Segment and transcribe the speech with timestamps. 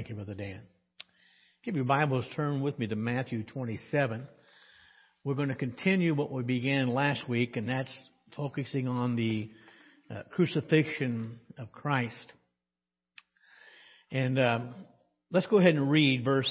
[0.00, 0.62] Thank you, Brother Dan.
[1.62, 4.26] Give your Bibles, turn with me to Matthew 27.
[5.24, 7.90] We're going to continue what we began last week, and that's
[8.34, 9.50] focusing on the
[10.10, 12.14] uh, crucifixion of Christ.
[14.10, 14.74] And um,
[15.30, 16.50] let's go ahead and read verse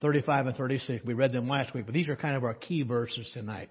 [0.00, 1.04] 35 and 36.
[1.04, 3.70] We read them last week, but these are kind of our key verses tonight.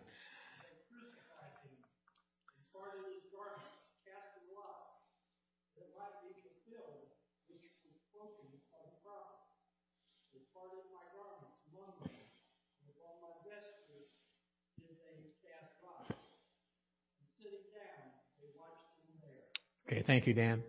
[19.92, 20.64] Okay, thank you, Dan.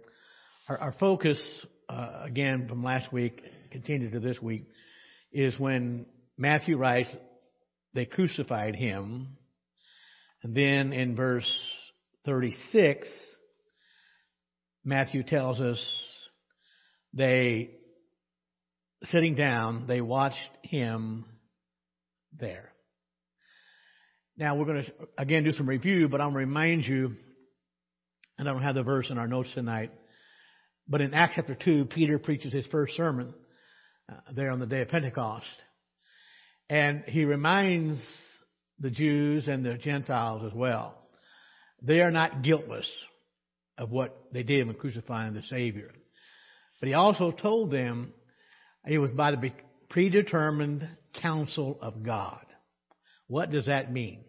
[0.68, 1.40] Our, our focus,
[1.88, 3.40] uh, again, from last week,
[3.70, 4.66] continued to this week,
[5.32, 7.08] is when Matthew writes,
[7.94, 9.36] they crucified him.
[10.42, 11.48] And then in verse
[12.24, 13.06] 36,
[14.84, 15.78] Matthew tells us
[17.14, 17.70] they,
[19.04, 21.26] sitting down, they watched him
[22.40, 22.72] there.
[24.36, 27.14] Now we're going to again do some review, but I'll remind you
[28.38, 29.92] I don't have the verse in our notes tonight.
[30.88, 33.34] But in Acts chapter 2, Peter preaches his first sermon
[34.10, 35.46] uh, there on the day of Pentecost.
[36.68, 38.02] And he reminds
[38.80, 40.96] the Jews and the Gentiles as well.
[41.82, 42.90] They are not guiltless
[43.78, 45.90] of what they did when crucifying the Savior.
[46.80, 48.12] But he also told them
[48.86, 49.52] it was by the
[49.88, 50.88] predetermined
[51.20, 52.44] counsel of God.
[53.28, 54.24] What does that mean?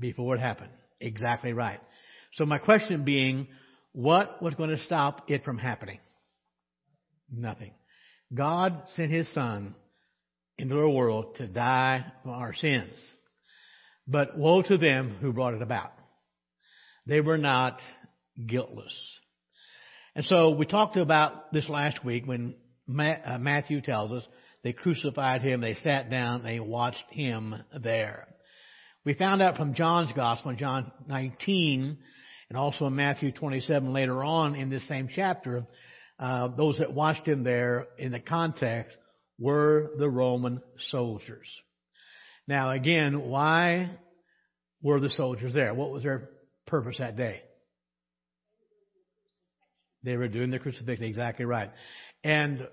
[0.00, 0.70] Before it happened.
[1.00, 1.80] Exactly right.
[2.34, 3.48] So my question being,
[3.92, 5.98] what was going to stop it from happening?
[7.32, 7.72] Nothing.
[8.32, 9.74] God sent His Son
[10.58, 12.92] into the world to die for our sins.
[14.06, 15.92] But woe to them who brought it about.
[17.06, 17.78] They were not
[18.46, 18.94] guiltless.
[20.14, 22.54] And so we talked about this last week when
[22.88, 24.26] uh, Matthew tells us
[24.62, 28.26] they crucified him, they sat down, they watched him there.
[29.04, 31.98] We found out from John's Gospel in John 19
[32.50, 35.66] and also in Matthew 27 later on in this same chapter,
[36.18, 38.94] uh, those that watched him there in the context
[39.38, 40.60] were the Roman
[40.90, 41.48] soldiers.
[42.46, 43.90] Now again, why
[44.82, 45.72] were the soldiers there?
[45.72, 46.28] What was their
[46.66, 47.40] purpose that day?
[50.02, 51.70] They were doing the crucifixion, exactly right.
[52.22, 52.68] And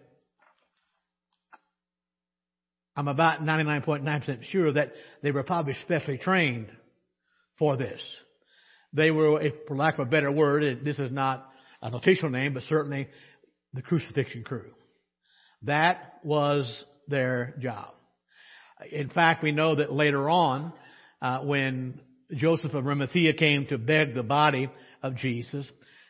[2.98, 4.92] I'm about 99.9% sure that
[5.22, 6.72] they were probably specially trained
[7.60, 8.02] for this.
[8.92, 11.48] They were, for lack of a better word, this is not
[11.84, 13.08] an official name, but certainly
[13.74, 14.72] the crucifixion crew.
[15.62, 17.94] That was their job.
[18.92, 20.74] In fact, we know that later on,
[21.22, 22.02] uh, when
[22.34, 24.72] Joseph of Arimathea came to beg the body
[25.04, 25.68] of Jesus,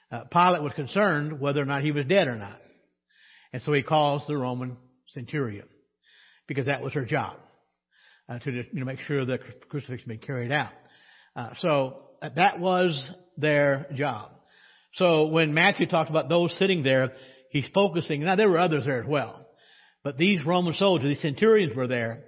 [0.10, 2.62] uh, Pilate was concerned whether or not he was dead or not.
[3.52, 4.78] And so he calls the Roman
[5.08, 5.68] centurion
[6.48, 7.38] because that was her job
[8.30, 10.72] uh, to you know, make sure the crucifixion be carried out.
[11.36, 14.32] Uh, so uh, that was their job.
[14.96, 17.14] So when Matthew talks about those sitting there,
[17.52, 18.24] he's focusing.
[18.24, 19.46] Now there were others there as well,
[20.04, 22.24] but these Roman soldiers, these centurions, were there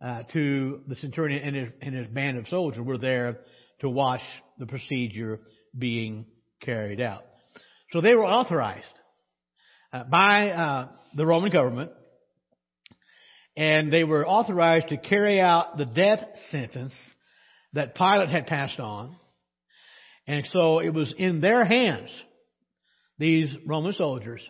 [0.00, 3.40] uh, to the centurion and his, and his band of soldiers were there
[3.80, 4.20] to watch
[4.58, 5.40] the procedure
[5.76, 6.26] being
[6.60, 7.24] carried out.
[7.92, 8.86] So they were authorized
[9.92, 11.90] uh, by uh, the Roman government
[13.58, 16.20] and they were authorized to carry out the death
[16.52, 16.92] sentence
[17.72, 19.16] that Pilate had passed on.
[20.28, 22.08] And so it was in their hands,
[23.18, 24.40] these Roman soldiers,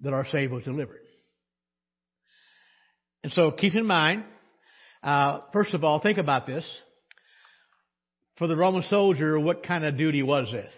[0.00, 0.98] that our Savior was delivered.
[3.22, 4.24] And so keep in mind,
[5.00, 6.68] uh, first of all, think about this.
[8.36, 10.72] For the Roman soldier, what kind of duty was this?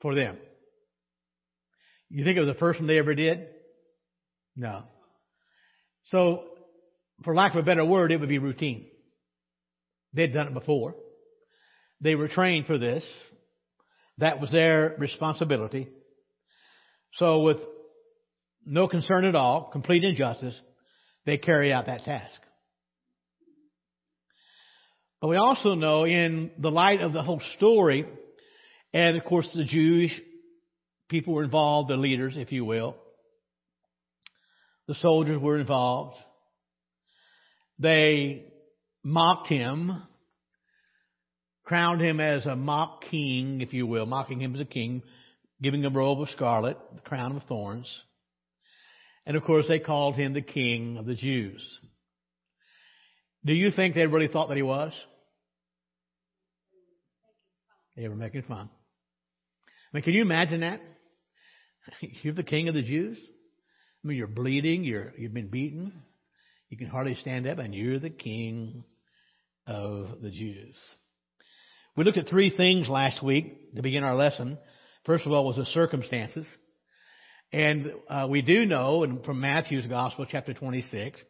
[0.00, 0.38] For them.
[2.08, 3.48] You think it was the first one they ever did?
[4.58, 4.82] No.
[6.06, 6.42] So,
[7.22, 8.86] for lack of a better word, it would be routine.
[10.12, 10.96] They'd done it before.
[12.00, 13.04] They were trained for this.
[14.18, 15.88] That was their responsibility.
[17.14, 17.58] So with
[18.66, 20.60] no concern at all, complete injustice,
[21.24, 22.40] they carry out that task.
[25.20, 28.06] But we also know in the light of the whole story,
[28.92, 30.20] and of course the Jewish
[31.08, 32.96] people were involved, the leaders, if you will,
[34.88, 36.16] the soldiers were involved.
[37.78, 38.46] They
[39.04, 40.02] mocked him,
[41.62, 45.02] crowned him as a mock king, if you will, mocking him as a king,
[45.62, 47.86] giving him a robe of scarlet, the crown of thorns.
[49.26, 51.62] And of course they called him the king of the Jews.
[53.44, 54.92] Do you think they really thought that he was?
[57.94, 58.70] They were making fun.
[59.68, 60.80] I mean, can you imagine that?
[62.22, 63.18] You're the king of the Jews.
[64.08, 64.84] Mean, you're bleeding.
[64.84, 65.92] You're you've been beaten.
[66.70, 68.84] You can hardly stand up, and you're the king
[69.66, 70.76] of the Jews.
[71.94, 74.56] We looked at three things last week to begin our lesson.
[75.04, 76.46] First of all was the circumstances.
[77.52, 81.20] And uh, we do know, and from Matthew's Gospel, chapter 26,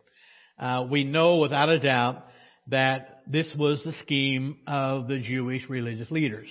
[0.60, 2.26] uh, we know without a doubt
[2.68, 6.46] that this was the scheme of the Jewish religious leaders.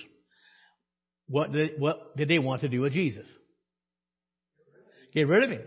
[1.26, 3.26] What did, what did they want to do with Jesus?
[5.14, 5.62] Get rid of him.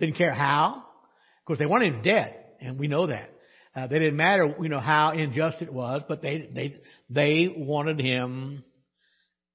[0.00, 0.76] Didn't care how.
[0.76, 3.30] Of course, they wanted him dead, and we know that.
[3.76, 6.76] Uh, they didn't matter, you know, how unjust it was, but they they
[7.08, 8.64] they wanted him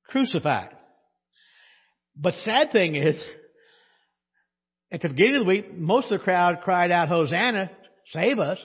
[0.07, 0.69] crucified.
[2.15, 3.19] But sad thing is,
[4.91, 7.71] at the beginning of the week, most of the crowd cried out, Hosanna,
[8.11, 8.59] save us.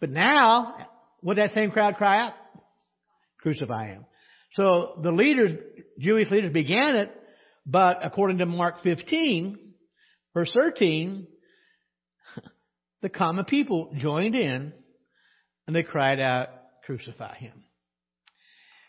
[0.00, 0.76] But now,
[1.22, 2.34] would that same crowd cry out?
[3.40, 4.04] Crucify him.
[4.52, 5.52] So the leaders,
[5.98, 7.10] Jewish leaders began it,
[7.64, 9.58] but according to Mark 15,
[10.34, 11.26] verse 13,
[13.02, 14.72] the common people joined in
[15.66, 16.48] and they cried out,
[16.84, 17.64] crucify him.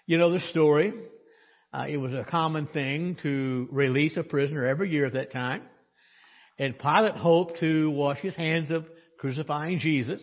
[0.06, 0.94] You know the story.
[1.74, 5.62] Uh, it was a common thing to release a prisoner every year at that time.
[6.58, 8.86] And Pilate hoped to wash his hands of
[9.20, 10.22] crucifying Jesus.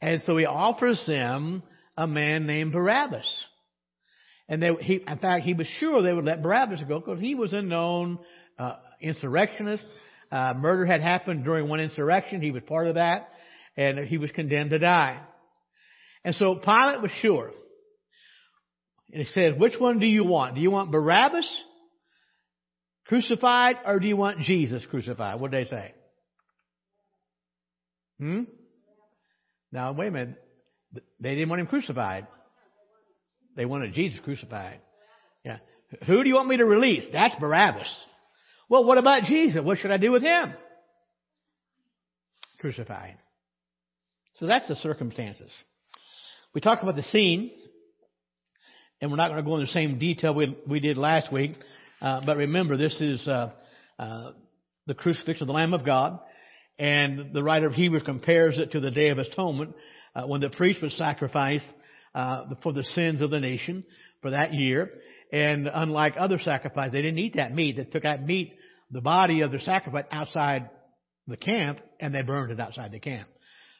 [0.00, 1.62] And so he offers them
[1.96, 3.26] a man named Barabbas.
[4.48, 7.34] And they, he, in fact, he was sure they would let Barabbas go because he
[7.34, 8.18] was a known
[8.58, 9.84] uh, insurrectionist.
[10.32, 12.40] Uh, murder had happened during one insurrection.
[12.40, 13.28] He was part of that,
[13.76, 15.20] and he was condemned to die.
[16.24, 17.50] And so Pilate was sure.
[19.12, 20.54] And he said, which one do you want?
[20.54, 21.50] Do you want Barabbas
[23.06, 25.38] crucified or do you want Jesus crucified?
[25.38, 25.94] What did they say?
[28.18, 28.42] Hmm?
[29.70, 30.42] Now, wait a minute.
[31.20, 32.26] They didn't want him crucified.
[33.54, 34.80] They wanted Jesus crucified.
[35.44, 35.58] Yeah.
[36.06, 37.04] Who do you want me to release?
[37.12, 37.88] That's Barabbas.
[38.72, 39.60] Well, what about Jesus?
[39.62, 40.54] What should I do with him?
[42.58, 43.18] Crucify him.
[44.36, 45.50] So that's the circumstances.
[46.54, 47.50] We talked about the scene,
[48.98, 51.52] and we're not going to go into the same detail we, we did last week.
[52.00, 53.50] Uh, but remember, this is uh,
[53.98, 54.30] uh,
[54.86, 56.20] the crucifixion of the Lamb of God,
[56.78, 59.74] and the writer of Hebrews compares it to the Day of Atonement,
[60.16, 61.66] uh, when the priest was sacrificed
[62.14, 63.84] uh, for the sins of the nation
[64.22, 64.90] for that year.
[65.32, 67.78] And unlike other sacrifices, they didn't eat that meat.
[67.78, 68.52] They took that meat,
[68.90, 70.68] the body of the sacrifice, outside
[71.26, 73.28] the camp, and they burned it outside the camp.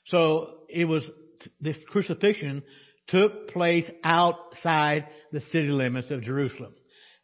[0.07, 1.05] So it was
[1.61, 2.63] this crucifixion
[3.09, 6.73] took place outside the city limits of Jerusalem.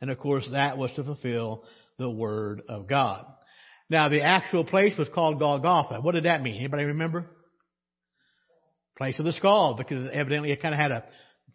[0.00, 1.64] And of course that was to fulfill
[1.98, 3.24] the word of God.
[3.88, 6.00] Now the actual place was called Golgotha.
[6.00, 6.56] What did that mean?
[6.56, 7.26] Anybody remember?
[8.96, 11.04] Place of the skull, because evidently it kind of had a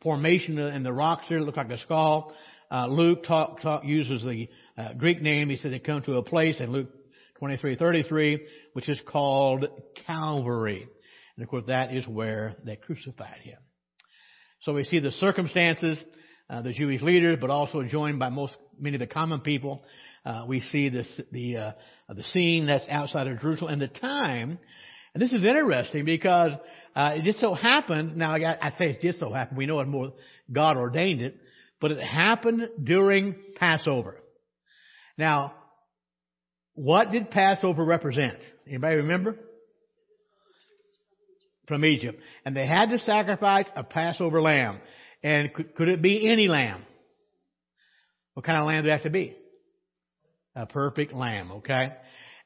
[0.02, 2.34] formation in the rocks there that looked like a skull.
[2.74, 4.50] Uh, Luke talk, talk, uses the
[4.80, 5.50] uh, Greek name.
[5.50, 6.90] He said they come to a place in Luke
[7.40, 8.40] 23:33,
[8.74, 9.66] which is called
[10.08, 10.88] Calvary.
[11.36, 13.60] And of course, that is where they crucified him.
[14.62, 16.00] So we see the circumstances,
[16.50, 19.84] uh, the Jewish leaders, but also joined by most, many of the common people.
[20.26, 21.72] Uh, we see this, the, uh,
[22.10, 24.58] the scene that's outside of Jerusalem and the time.
[25.14, 26.54] And this is interesting because,
[26.96, 29.80] uh, it just so happened, now I, I say it just so happened, we know
[29.82, 30.14] it more,
[30.52, 31.38] God ordained it,
[31.84, 34.16] but it happened during Passover.
[35.18, 35.54] Now,
[36.76, 38.38] what did Passover represent?
[38.66, 39.36] Anybody remember?
[41.68, 42.22] from Egypt.
[42.46, 44.80] And they had to sacrifice a Passover lamb.
[45.24, 46.84] And could, could it be any lamb?
[48.34, 49.36] What kind of lamb did it have to be?
[50.56, 51.94] A perfect lamb, okay?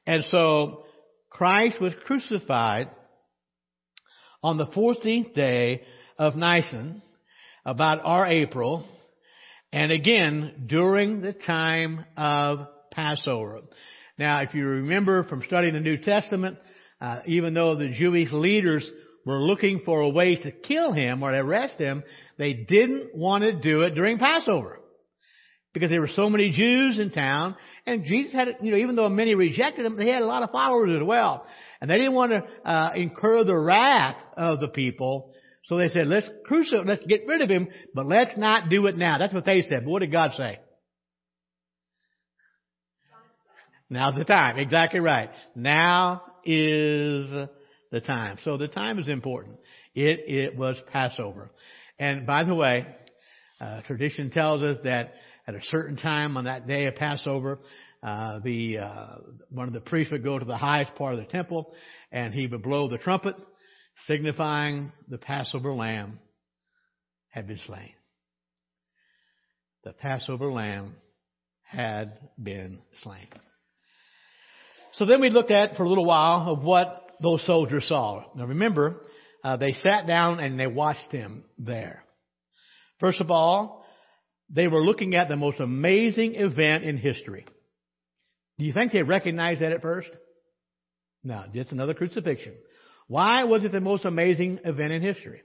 [0.07, 0.85] And so
[1.29, 2.89] Christ was crucified
[4.41, 5.83] on the 14th day
[6.17, 7.03] of Nisan,
[7.65, 8.87] about our April,
[9.77, 13.61] and again during the time of Passover.
[14.17, 16.57] Now, if you remember from studying the New Testament,
[16.99, 18.89] uh, even though the Jewish leaders
[19.23, 22.03] were looking for a way to kill him or arrest him,
[22.39, 24.79] they didn't want to do it during Passover.
[25.75, 27.55] Because there were so many Jews in town,
[27.85, 30.49] and Jesus had, you know, even though many rejected him, they had a lot of
[30.49, 31.45] followers as well.
[31.79, 35.35] And they didn't want to uh, incur the wrath of the people,
[35.67, 38.95] so they said, let's crucify, let's get rid of him, but let's not do it
[38.95, 39.17] now.
[39.17, 39.83] That's what they said.
[39.83, 40.59] But what did God say?
[43.89, 44.57] Now's the time.
[44.57, 45.29] Exactly right.
[45.55, 47.27] Now is
[47.91, 48.37] the time.
[48.45, 49.57] So the time is important.
[49.93, 51.51] It, it was Passover.
[51.99, 52.87] And by the way,
[53.59, 55.15] uh, tradition tells us that
[55.47, 57.59] at a certain time on that day of Passover,
[58.01, 59.15] uh, the uh,
[59.49, 61.73] one of the priests would go to the highest part of the temple,
[62.11, 63.35] and he would blow the trumpet,
[64.05, 66.19] signifying the Passover lamb
[67.29, 67.91] had been slain.
[69.83, 70.95] the Passover lamb
[71.63, 73.27] had been slain.
[74.93, 78.23] So then we looked at for a little while of what those soldiers saw.
[78.35, 79.01] Now remember,
[79.43, 82.03] uh, they sat down and they watched him there.
[82.99, 83.85] First of all,
[84.49, 87.45] they were looking at the most amazing event in history.
[88.57, 90.09] Do you think they recognized that at first?
[91.23, 92.53] No, just another crucifixion.
[93.07, 95.41] Why was it the most amazing event in history?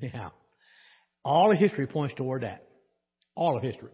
[0.00, 0.30] Yeah.
[1.24, 2.64] All of history points toward that.
[3.34, 3.90] All of history.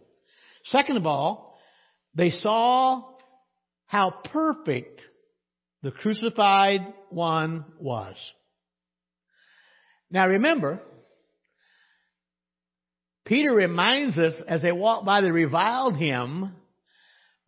[0.65, 1.57] Second of all,
[2.13, 3.03] they saw
[3.87, 5.01] how perfect
[5.83, 8.15] the crucified one was.
[10.09, 10.81] Now remember,
[13.25, 16.55] Peter reminds us as they walked by, they reviled him,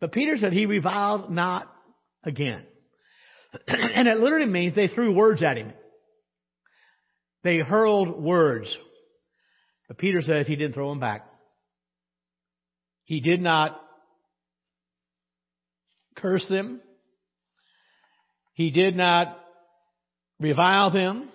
[0.00, 1.72] but Peter said he reviled not
[2.24, 2.64] again.
[3.66, 5.72] and it literally means they threw words at him.
[7.44, 8.74] They hurled words.
[9.86, 11.24] But Peter says he didn't throw them back.
[13.04, 13.80] He did not
[16.16, 16.82] curse them.
[18.52, 19.38] He did not
[20.40, 21.30] revile them.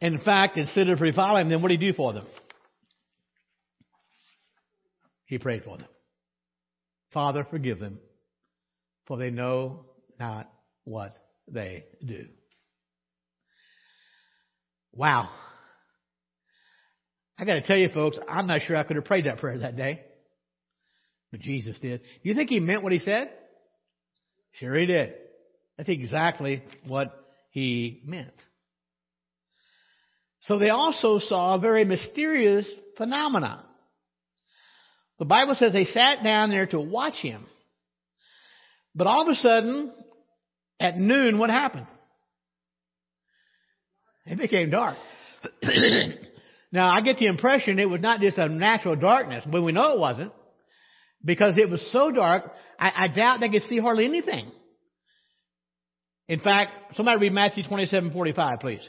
[0.00, 2.26] In fact, instead of reviling them, what did he do for them?
[5.26, 5.86] He prayed for them.
[7.12, 8.00] Father, forgive them,
[9.12, 9.84] for they know
[10.18, 10.50] not
[10.84, 11.12] what
[11.46, 12.28] they do.
[14.94, 15.28] Wow.
[17.38, 19.58] I got to tell you, folks, I'm not sure I could have prayed that prayer
[19.58, 20.00] that day.
[21.30, 22.00] But Jesus did.
[22.00, 23.30] Do you think he meant what he said?
[24.52, 25.12] Sure he did.
[25.76, 27.14] That's exactly what
[27.50, 28.32] he meant.
[30.44, 32.66] So they also saw a very mysterious
[32.96, 33.62] phenomenon.
[35.18, 37.44] The Bible says they sat down there to watch him.
[38.94, 39.92] But all of a sudden,
[40.78, 41.86] at noon, what happened?
[44.26, 44.96] It became dark.
[46.72, 49.94] now, I get the impression it was not just a natural darkness, but we know
[49.94, 50.32] it wasn't.
[51.24, 54.50] Because it was so dark, I, I doubt they could see hardly anything.
[56.28, 58.88] In fact, somebody read Matthew 27, 45, please.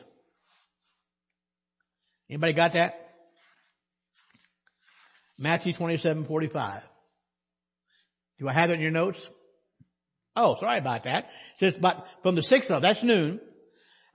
[2.30, 2.94] Anybody got that?
[5.38, 6.82] Matthew 27, 45.
[8.40, 9.18] Do I have it in your notes?
[10.36, 11.26] Oh, sorry about that.
[11.26, 13.40] It says, but from the sixth hour, that's noon,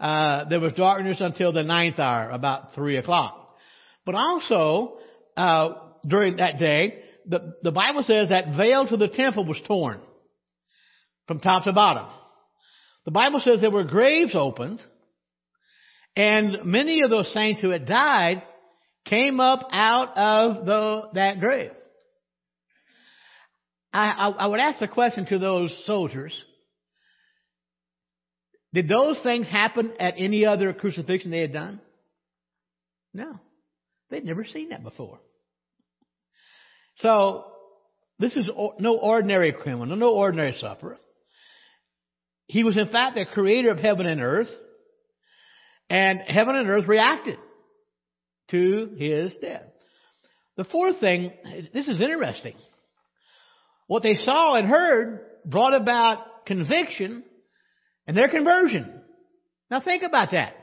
[0.01, 3.57] uh, there was darkness until the ninth hour, about three o'clock.
[4.05, 4.99] But also,
[5.37, 5.75] uh,
[6.07, 10.01] during that day, the, the Bible says that veil to the temple was torn
[11.27, 12.07] from top to bottom.
[13.05, 14.81] The Bible says there were graves opened,
[16.17, 18.43] and many of those saints who had died
[19.05, 21.71] came up out of the, that grave.
[23.93, 26.33] I, I, I would ask the question to those soldiers,
[28.73, 31.81] did those things happen at any other crucifixion they had done?
[33.15, 33.41] No.
[34.11, 35.21] They'd never seen that before.
[36.97, 37.45] So,
[38.19, 40.99] this is no ordinary criminal, no ordinary sufferer.
[42.47, 44.49] He was in fact the creator of heaven and earth,
[45.89, 47.39] and heaven and earth reacted
[48.51, 49.67] to his death.
[50.57, 51.33] The fourth thing,
[51.73, 52.55] this is interesting.
[53.89, 57.25] What they saw and heard brought about conviction
[58.07, 59.03] and their conversion.
[59.71, 60.55] Now think about that.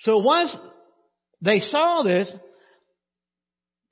[0.00, 0.54] So once
[1.40, 2.30] they saw this,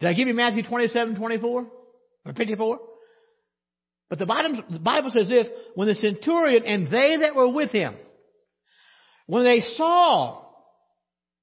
[0.00, 1.66] did I give you Matthew 27, 24?
[2.26, 2.78] Or 54?
[4.08, 7.70] But the Bible, the Bible says this, when the centurion and they that were with
[7.70, 7.96] him,
[9.26, 10.44] when they saw,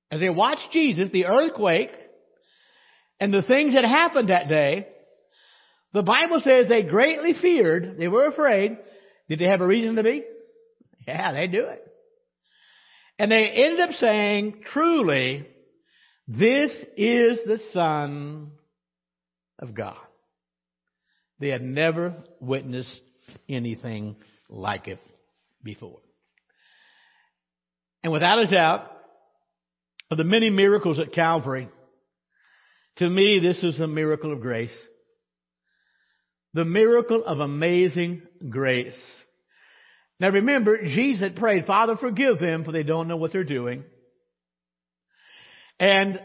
[0.10, 1.92] as they watched Jesus, the earthquake,
[3.20, 4.88] and the things that happened that day,
[5.94, 8.78] the Bible says they greatly feared, they were afraid.
[9.30, 10.24] Did they have a reason to be?
[11.08, 11.86] Yeah, they do it.
[13.20, 15.48] And they ended up saying, truly,
[16.28, 18.52] this is the Son
[19.60, 19.98] of God.
[21.40, 23.02] They had never witnessed
[23.48, 24.16] anything
[24.50, 25.00] like it
[25.64, 26.00] before.
[28.04, 28.90] And without a doubt,
[30.12, 31.70] of the many miracles at Calvary,
[32.98, 34.76] to me this is a miracle of grace.
[36.54, 38.94] The miracle of amazing grace.
[40.20, 43.84] Now remember, Jesus prayed, Father forgive them for they don't know what they're doing.
[45.80, 46.20] And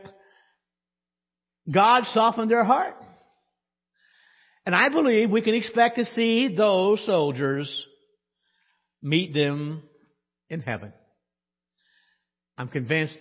[1.72, 2.94] God softened their heart.
[4.66, 7.86] And I believe we can expect to see those soldiers
[9.02, 9.82] meet them
[10.50, 10.92] in heaven.
[12.58, 13.16] I'm convinced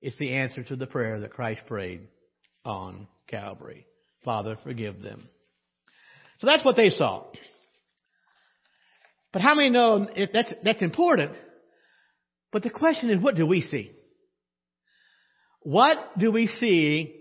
[0.00, 2.08] it's the answer to the prayer that Christ prayed
[2.64, 3.86] on Calvary.
[4.24, 5.28] Father, forgive them.
[6.42, 7.22] So that's what they saw.
[9.32, 11.36] But how many know that's, that's important?
[12.50, 13.92] But the question is, what do we see?
[15.60, 17.14] What do we see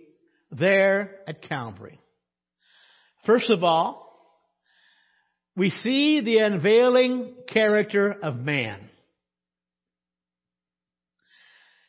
[0.50, 2.00] there at Calvary?
[3.28, 4.12] First of all,
[5.56, 8.90] we see the unveiling character of man.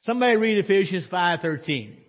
[0.02, 2.01] Somebody read Ephesians 5:13.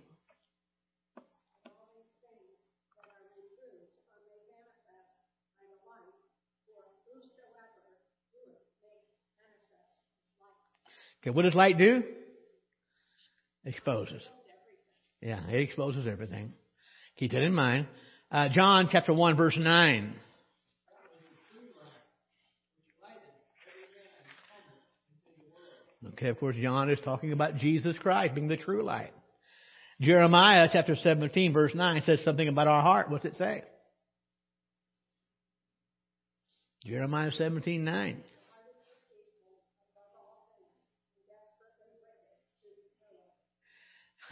[11.24, 12.02] Okay, what does light do?
[13.64, 14.22] Exposes.
[15.22, 16.52] Yeah, it exposes everything.
[17.18, 17.86] Keep that in mind.
[18.30, 20.16] Uh, John chapter 1 verse 9.
[26.08, 29.12] Okay, of course, John is talking about Jesus Christ being the true light.
[30.02, 33.10] Jeremiah chapter 17 verse 9 says something about our heart.
[33.10, 33.62] What's it say?
[36.84, 38.22] Jeremiah 17 9.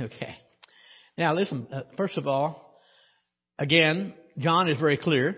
[0.17, 0.37] Okay.
[1.17, 2.81] Now listen, uh, first of all,
[3.59, 5.37] again, John is very clear.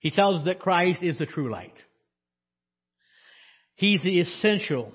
[0.00, 1.78] He tells us that Christ is the true light.
[3.76, 4.92] He's the essential,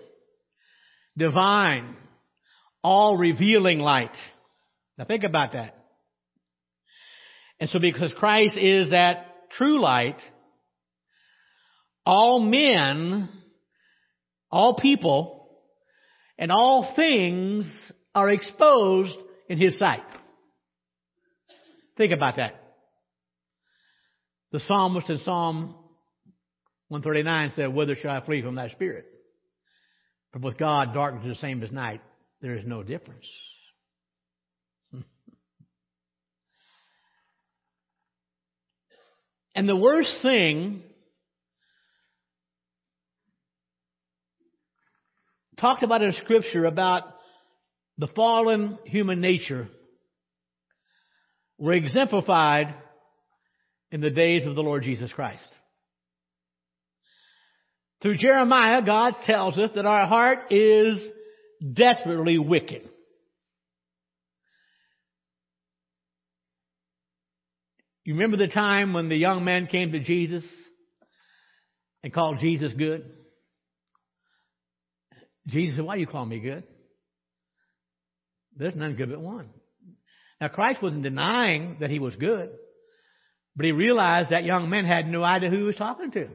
[1.18, 1.96] divine,
[2.84, 4.16] all revealing light.
[4.98, 5.76] Now think about that.
[7.60, 10.22] And so because Christ is that true light,
[12.06, 13.30] all men,
[14.52, 15.50] all people,
[16.38, 17.66] and all things
[18.18, 19.16] are exposed
[19.48, 20.02] in His sight.
[21.98, 22.56] Think about that.
[24.52, 25.76] The psalmist in Psalm
[26.88, 29.06] 139 said, Whither shall I flee from thy spirit?
[30.34, 32.02] But with God, darkness is the same as night.
[32.42, 33.28] There is no difference.
[39.56, 40.82] and the worst thing
[45.60, 47.17] talked about in Scripture about
[47.98, 49.68] the fallen human nature
[51.58, 52.76] were exemplified
[53.92, 55.48] in the days of the Lord Jesus Christ.
[58.02, 61.02] Through Jeremiah, God tells us that our heart is
[61.74, 62.88] desperately wicked.
[68.04, 70.46] You remember the time when the young man came to Jesus
[72.04, 73.12] and called Jesus good?
[75.48, 76.64] Jesus said, Why do you call me good?
[78.58, 79.50] There's none good but one.
[80.42, 82.50] Now Christ wasn't denying that he was good,
[83.56, 86.28] but he realized that young man had no idea who he was talking to.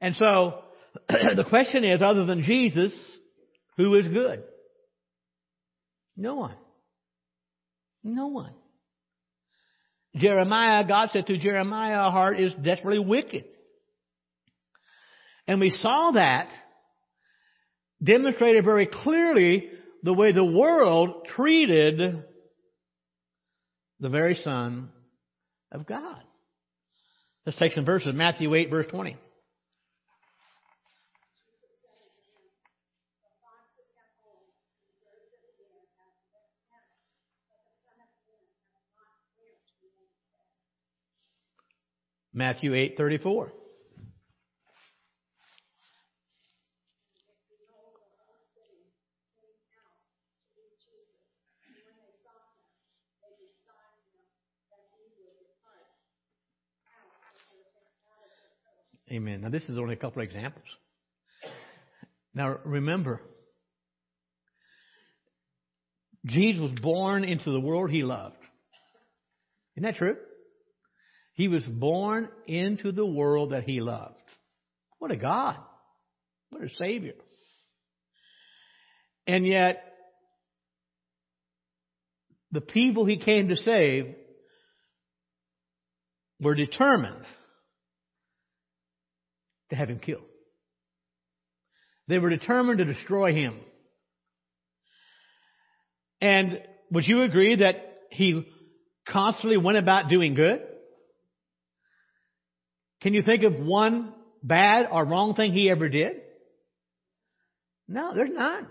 [0.00, 0.62] And so
[1.08, 2.92] the question is, other than Jesus,
[3.76, 4.42] who is good?
[6.16, 6.56] No one.
[8.02, 8.54] No one.
[10.16, 13.44] Jeremiah, God said to Jeremiah, our heart is desperately wicked.
[15.46, 16.48] And we saw that
[18.02, 19.68] demonstrated very clearly
[20.02, 22.24] the way the world treated
[24.00, 24.90] the very Son
[25.72, 26.22] of God.
[27.44, 28.14] Let's take some verses.
[28.14, 29.16] Matthew 8, verse 20.
[42.32, 43.50] Matthew 8:34.
[59.12, 59.40] Amen.
[59.40, 60.66] Now, this is only a couple of examples.
[62.32, 63.20] Now, remember,
[66.26, 68.36] Jesus was born into the world he loved.
[69.76, 70.16] Isn't that true?
[71.34, 74.14] He was born into the world that he loved.
[74.98, 75.56] What a God.
[76.50, 77.14] What a Savior.
[79.26, 79.82] And yet,
[82.52, 84.14] the people he came to save
[86.40, 87.24] were determined
[89.70, 90.24] to have him killed.
[92.08, 93.56] They were determined to destroy him.
[96.20, 97.76] And would you agree that
[98.10, 98.46] he
[99.08, 100.60] constantly went about doing good?
[103.02, 106.16] Can you think of one bad or wrong thing he ever did?
[107.88, 108.66] No, there's none.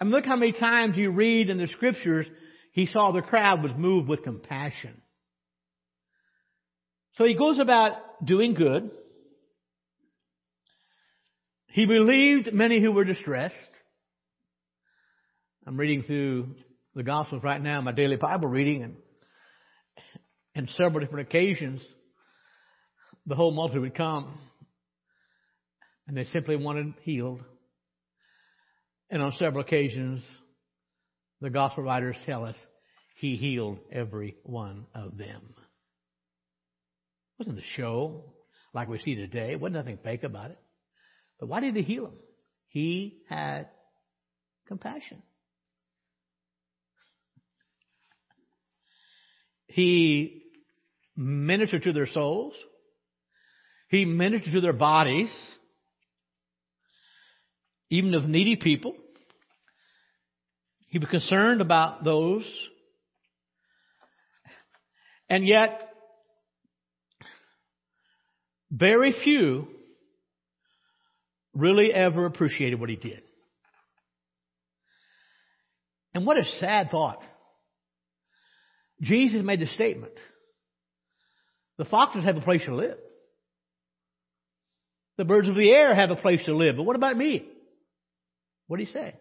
[0.00, 2.26] I mean, look how many times you read in the scriptures
[2.72, 5.00] he saw the crowd was moved with compassion.
[7.14, 8.90] So he goes about doing good.
[11.76, 13.54] He relieved many who were distressed.
[15.66, 16.54] I'm reading through
[16.94, 18.96] the Gospels right now, my daily Bible reading, and
[20.54, 21.84] in several different occasions,
[23.26, 24.38] the whole multitude would come,
[26.08, 27.40] and they simply wanted healed.
[29.10, 30.22] And on several occasions,
[31.42, 32.56] the gospel writers tell us
[33.20, 35.42] he healed every one of them.
[35.58, 38.32] It wasn't a show
[38.72, 39.52] like we see today.
[39.52, 40.58] It wasn't nothing fake about it.
[41.38, 42.14] But why did he heal them?
[42.68, 43.68] He had
[44.66, 45.22] compassion.
[49.66, 50.42] He
[51.16, 52.54] ministered to their souls.
[53.88, 55.30] He ministered to their bodies,
[57.90, 58.94] even of needy people.
[60.88, 62.50] He was concerned about those.
[65.28, 65.90] And yet,
[68.70, 69.68] very few
[71.56, 73.22] really ever appreciated what he did.
[76.14, 77.20] And what a sad thought.
[79.02, 80.14] Jesus made the statement.
[81.78, 82.96] The foxes have a place to live.
[85.18, 86.76] The birds of the air have a place to live.
[86.76, 87.46] But what about me?
[88.66, 89.14] What did he say?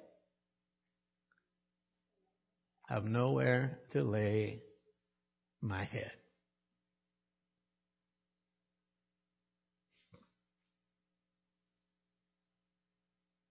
[2.90, 4.62] I have nowhere to lay
[5.62, 6.12] my head.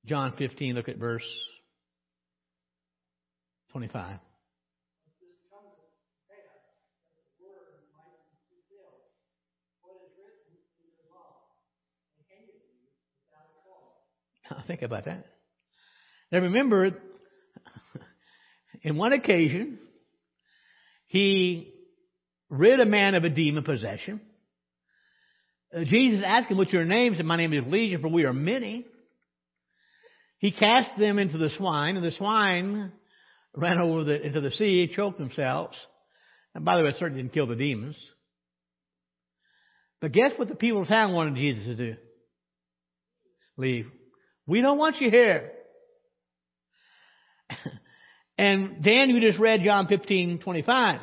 [0.07, 1.27] John 15, look at verse
[3.73, 4.19] 25.
[14.67, 15.27] Think about that.
[16.33, 16.91] Now remember,
[18.83, 19.79] in one occasion,
[21.07, 21.73] he
[22.49, 24.21] rid a man of a demon possession.
[25.75, 27.13] Uh, Jesus asked him, What's your name?
[27.13, 28.87] He said, My name is Legion, for we are many.
[30.39, 32.93] He cast them into the swine, and the swine
[33.57, 35.77] ran over the, into the sea, choked themselves.
[36.55, 37.97] And by the way, it certainly didn't kill the demons.
[40.01, 41.97] But guess what the people of town wanted Jesus to do?
[43.57, 43.87] Leave.
[44.47, 45.53] We don't want you here.
[48.39, 51.01] and Dan, you just read John 15, 25.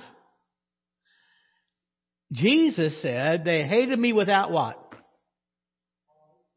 [2.34, 4.78] Jesus said, they hated me without what?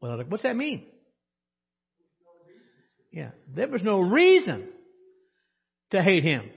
[0.01, 0.85] Well, what's that mean?
[3.15, 4.67] Yeah, there was no reason
[5.91, 6.51] to hate him.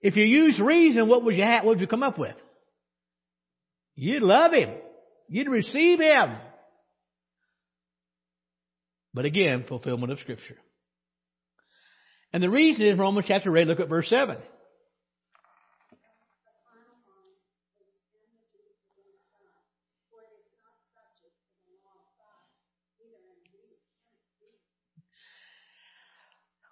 [0.00, 2.36] If you use reason, what would you have, what would you come up with?
[3.96, 4.70] You'd love him.
[5.28, 6.38] You'd receive him.
[9.12, 10.56] But again, fulfillment of Scripture.
[12.32, 14.38] And the reason is Romans chapter 8, look at verse 7.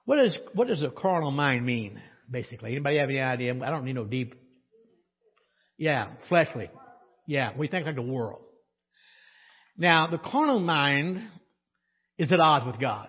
[0.08, 2.70] What does what does a carnal mind mean, basically?
[2.70, 3.54] Anybody have any idea?
[3.62, 4.34] I don't need no deep.
[5.76, 6.70] Yeah, fleshly.
[7.26, 8.40] Yeah, we think like the world.
[9.76, 11.28] Now, the carnal mind
[12.16, 13.08] is at odds with God.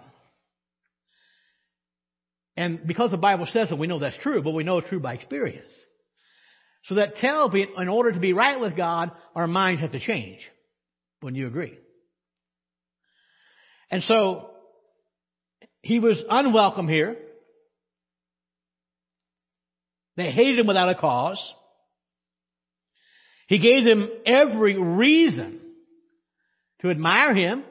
[2.58, 5.00] And because the Bible says it, we know that's true, but we know it's true
[5.00, 5.72] by experience.
[6.84, 10.02] So that tells me in order to be right with God, our minds have to
[10.02, 10.42] change.
[11.22, 11.78] Wouldn't you agree?
[13.90, 14.49] And so,
[15.82, 17.18] he was unwelcome here.
[20.18, 21.42] They hated him without a cause.
[23.48, 25.60] He gave them every reason
[26.82, 27.64] to admire him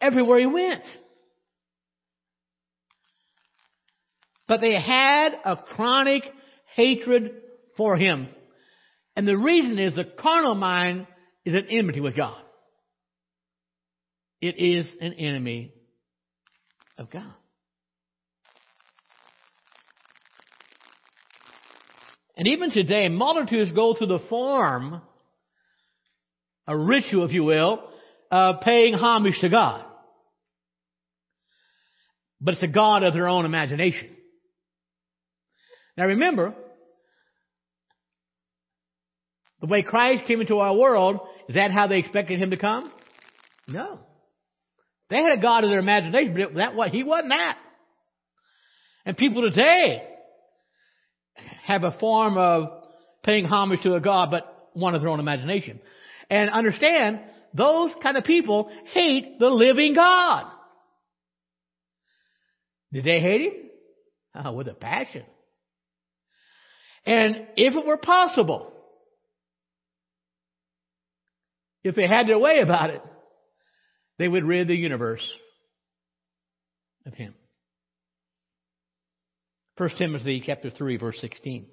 [0.00, 0.84] everywhere he went.
[4.46, 6.22] But they had a chronic
[6.74, 7.32] hatred
[7.76, 8.28] for him.
[9.16, 11.06] And the reason is the carnal mind
[11.44, 12.40] is an enmity with God.
[14.40, 15.72] It is an enemy
[16.96, 17.34] of God.
[22.36, 25.02] And even today, multitudes go through the form,
[26.68, 27.82] a ritual, if you will,
[28.30, 29.84] of paying homage to God.
[32.40, 34.10] But it's a God of their own imagination.
[35.96, 36.54] Now remember,
[39.60, 42.92] the way Christ came into our world, is that how they expected him to come?
[43.66, 43.98] No.
[45.10, 47.58] They had a God of their imagination, but that what he wasn't that.
[49.06, 50.02] And people today
[51.64, 52.68] have a form of
[53.22, 55.80] paying homage to a God, but one of their own imagination.
[56.28, 57.20] And understand,
[57.54, 60.46] those kind of people hate the living God.
[62.92, 63.52] Did they hate him?
[64.34, 65.24] Oh, with a passion.
[67.04, 68.72] And if it were possible,
[71.82, 73.02] if they had their way about it,
[74.18, 75.26] they would rid the universe
[77.06, 77.34] of him.
[79.76, 81.66] 1 Timothy chapter 3 verse 16.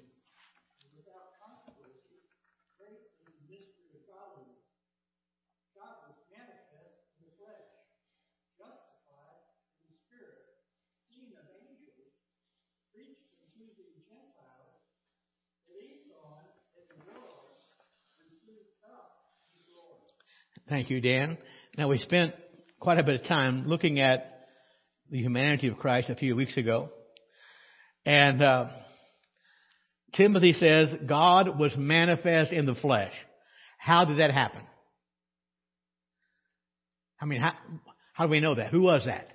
[20.68, 21.38] Thank you, Dan.
[21.76, 22.34] Now we spent
[22.80, 24.46] quite a bit of time looking at
[25.10, 26.88] the humanity of Christ a few weeks ago.
[28.06, 28.68] And uh,
[30.14, 33.12] Timothy says God was manifest in the flesh.
[33.78, 34.62] How did that happen?
[37.20, 37.52] I mean, how,
[38.14, 38.70] how do we know that?
[38.70, 39.28] Who was that?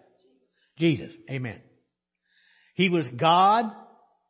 [0.79, 1.11] Jesus.
[1.29, 1.61] Amen.
[2.73, 3.65] He was God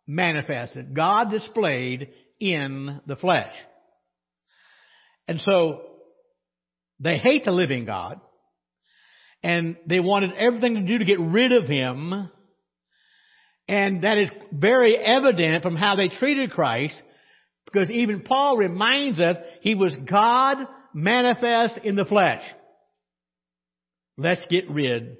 [0.05, 2.09] manifested, God displayed
[2.41, 3.53] in the flesh.
[5.27, 5.90] And so
[7.01, 8.21] they hate the living God
[9.43, 12.29] and they wanted everything to do to get rid of him.
[13.67, 16.95] And that is very evident from how they treated Christ
[17.65, 20.57] because even Paul reminds us he was God
[20.93, 22.43] manifest in the flesh.
[24.17, 25.17] Let's get rid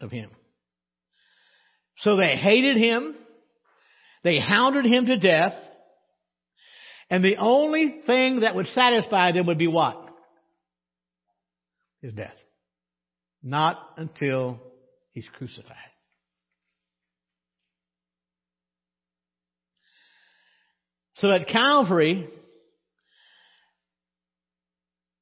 [0.00, 0.30] of him.
[1.98, 3.16] So they hated him.
[4.22, 5.54] They hounded him to death.
[7.10, 10.09] And the only thing that would satisfy them would be what?
[12.02, 12.36] His death.
[13.42, 14.60] Not until
[15.12, 15.76] he's crucified.
[21.14, 22.28] So at Calvary,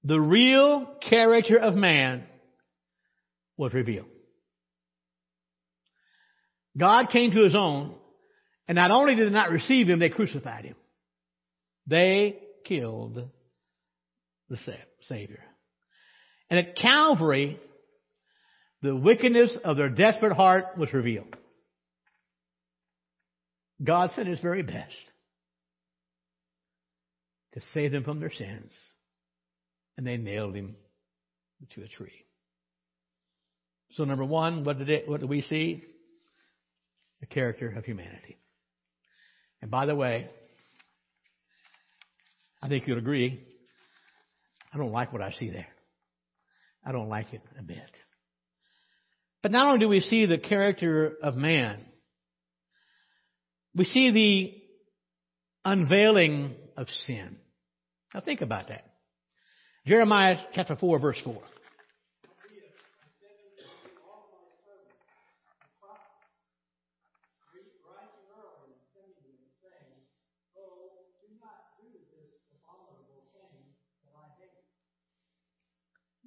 [0.04, 2.24] the real character of man
[3.56, 4.06] was revealed.
[6.76, 7.96] God came to his own,
[8.68, 10.76] and not only did they not receive him, they crucified him.
[11.88, 13.28] They killed
[14.48, 14.58] the
[15.08, 15.42] Savior.
[16.50, 17.60] And at Calvary,
[18.82, 21.34] the wickedness of their desperate heart was revealed.
[23.82, 24.94] God sent his very best
[27.54, 28.72] to save them from their sins,
[29.96, 30.76] and they nailed him
[31.74, 32.24] to a tree.
[33.92, 35.82] So number one, what did, it, what do we see?
[37.20, 38.36] The character of humanity.
[39.60, 40.28] And by the way,
[42.62, 43.40] I think you'll agree,
[44.72, 45.66] I don't like what I see there.
[46.88, 47.90] I don't like it a bit.
[49.42, 51.84] But not only do we see the character of man,
[53.74, 57.36] we see the unveiling of sin.
[58.14, 58.84] Now think about that.
[59.86, 61.36] Jeremiah chapter 4 verse 4.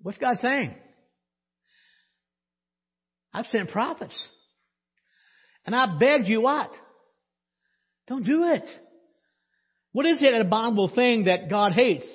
[0.03, 0.75] What's God saying?
[3.33, 4.15] I've sent prophets.
[5.65, 6.71] And I begged you what?
[8.07, 8.65] Don't do it.
[9.93, 12.07] What is it, an abominable thing that God hates?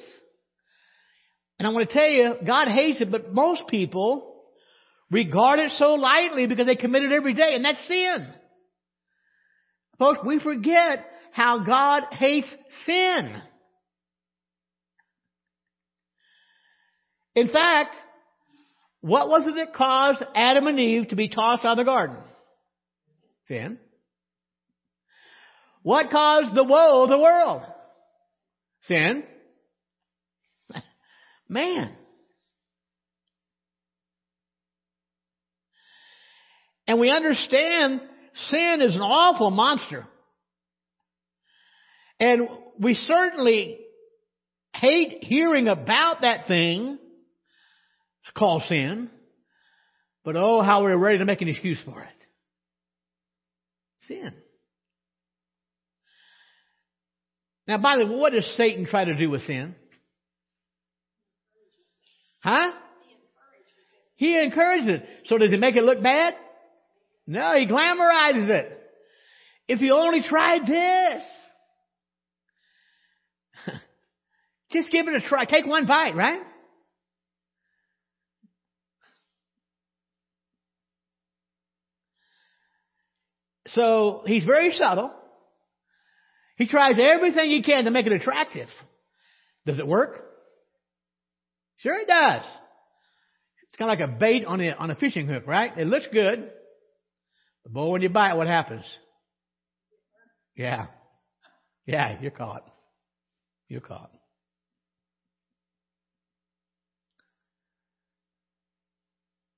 [1.59, 4.35] And I want to tell you, God hates it, but most people
[5.11, 8.27] regard it so lightly because they commit it every day, and that's sin.
[9.99, 12.49] Folks, we forget how God hates
[12.85, 13.40] sin.
[17.37, 17.94] In fact,
[19.03, 22.16] what was it that caused Adam and Eve to be tossed out of the garden?
[23.46, 23.79] Sin.
[25.83, 27.62] What caused the woe of the world?
[28.85, 29.22] Sin.
[31.49, 31.94] Man.
[36.88, 38.01] And we understand
[38.49, 40.07] sin is an awful monster.
[42.18, 42.49] And
[42.81, 43.79] we certainly
[44.72, 46.99] hate hearing about that thing
[48.27, 49.09] it's called sin.
[50.25, 52.09] But oh, how we're ready to make an excuse for it.
[54.09, 54.35] Sin.
[57.69, 59.77] Now, by the way, what does Satan try to do with sin?
[62.41, 62.73] Huh?
[64.17, 65.07] He encourages it.
[65.27, 66.35] So does he make it look bad?
[67.29, 68.81] No, he glamorizes it.
[69.69, 71.23] If you only tried this.
[74.73, 75.45] Just give it a try.
[75.45, 76.41] Take one bite, right?
[83.68, 85.11] So he's very subtle.
[86.57, 88.68] He tries everything he can to make it attractive.
[89.66, 90.22] Does it work?
[91.79, 92.42] Sure it does.
[93.68, 95.76] It's kind of like a bait on a, on a fishing hook, right?
[95.76, 96.50] It looks good.
[97.64, 98.85] But boy, when you bite, what happens?
[100.55, 100.87] Yeah.
[101.85, 102.64] Yeah, you're caught.
[103.68, 104.11] You're caught.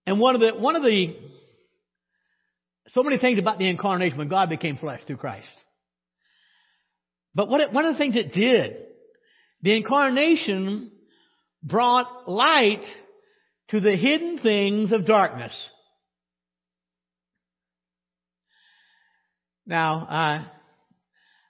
[0.07, 1.15] And one of the, one of the
[2.93, 5.47] so many things about the incarnation when God became flesh through Christ.
[7.35, 8.77] But what it, one of the things it did,
[9.63, 10.93] the incarnation
[11.63, 12.85] brought light
[13.71, 15.53] to the hidden things of darkness.
[19.67, 20.47] Now, I,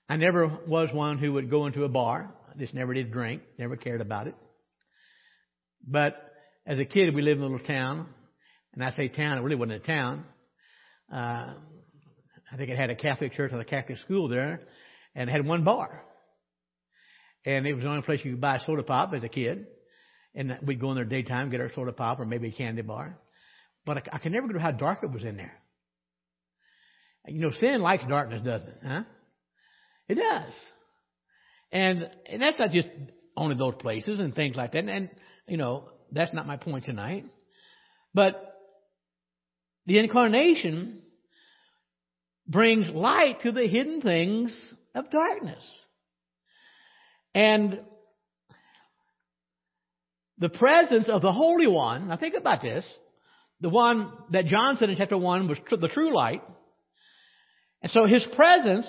[0.09, 2.35] I never was one who would go into a bar.
[2.53, 4.35] I just never did drink, never cared about it.
[5.87, 6.17] But
[6.67, 8.09] as a kid, we lived in a little town,
[8.75, 10.25] and I say town, it really wasn't a town.
[11.13, 11.55] Uh,
[12.51, 14.61] I think it had a Catholic church and a Catholic school there,
[15.15, 16.03] and it had one bar.
[17.45, 19.67] And it was the only place you could buy soda pop as a kid.
[20.35, 23.19] And we'd go in there daytime, get our soda pop or maybe a candy bar.
[23.87, 25.55] But I, I can never get how dark it was in there.
[27.27, 28.79] You know, sin likes darkness, doesn't it?
[28.85, 29.03] Huh?
[30.09, 30.53] It does.
[31.73, 32.89] And, and that's not just
[33.37, 34.79] only those places and things like that.
[34.79, 35.11] And, and,
[35.47, 37.25] you know, that's not my point tonight.
[38.15, 38.48] But
[39.89, 41.01] the incarnation
[42.47, 44.55] brings light to the hidden things
[44.95, 45.65] of darkness.
[47.35, 47.81] And
[50.37, 52.85] the presence of the Holy One, now think about this,
[53.63, 56.43] the one that John said in chapter 1 was the true light.
[57.83, 58.87] And so his presence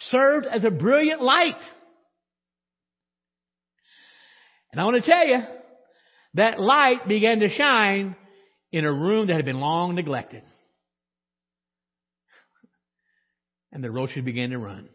[0.00, 1.60] served as a brilliant light.
[4.70, 5.38] And I want to tell you,
[6.34, 8.16] that light began to shine
[8.74, 10.42] in a room that had been long neglected.
[13.70, 14.88] And the roaches began to run.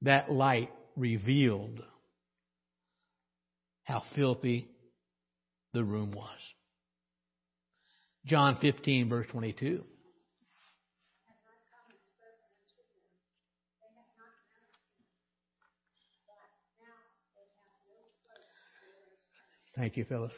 [0.00, 1.80] That light revealed
[3.84, 4.66] how filthy
[5.72, 6.38] the room was.
[8.26, 9.84] John 15, verse 22.
[19.76, 20.32] Thank you, Phyllis.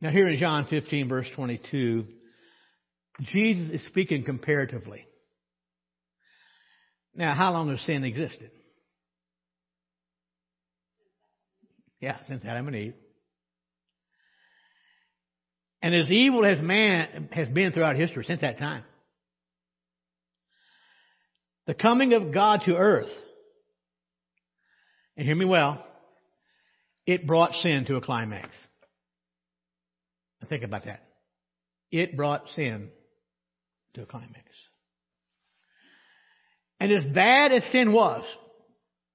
[0.00, 2.06] Now, here in John 15, verse 22,
[3.22, 5.06] Jesus is speaking comparatively.
[7.14, 8.50] Now, how long has sin existed?
[12.00, 12.94] Yeah, since Adam and Eve.
[15.80, 18.84] And as evil as man has been throughout history since that time,
[21.66, 23.10] the coming of God to earth,
[25.16, 25.84] and hear me well,
[27.06, 28.48] it brought sin to a climax.
[30.48, 31.02] Think about that.
[31.90, 32.90] It brought sin
[33.94, 34.44] to a climax.
[36.80, 38.24] And as bad as sin was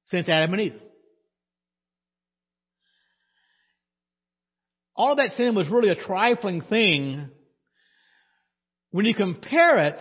[0.06, 0.82] since Adam and Eve,
[4.96, 7.30] all that sin was really a trifling thing
[8.92, 10.00] when you compare it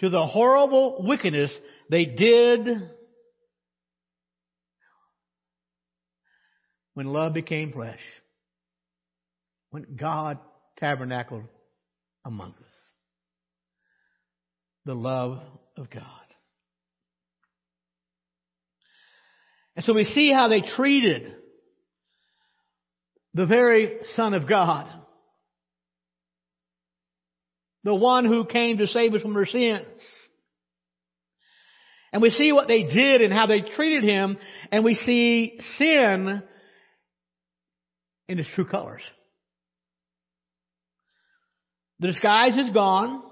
[0.00, 1.50] to the horrible wickedness
[1.90, 2.66] they did
[6.94, 8.00] when love became flesh,
[9.74, 10.38] when God
[10.78, 11.42] tabernacled
[12.24, 12.74] among us.
[14.84, 15.40] The love
[15.76, 16.04] of God.
[19.74, 21.34] And so we see how they treated
[23.34, 24.86] the very Son of God.
[27.82, 29.88] The one who came to save us from our sins.
[32.12, 34.38] And we see what they did and how they treated him,
[34.70, 36.44] and we see sin
[38.28, 39.02] in its true colors.
[42.04, 43.22] The disguise is gone.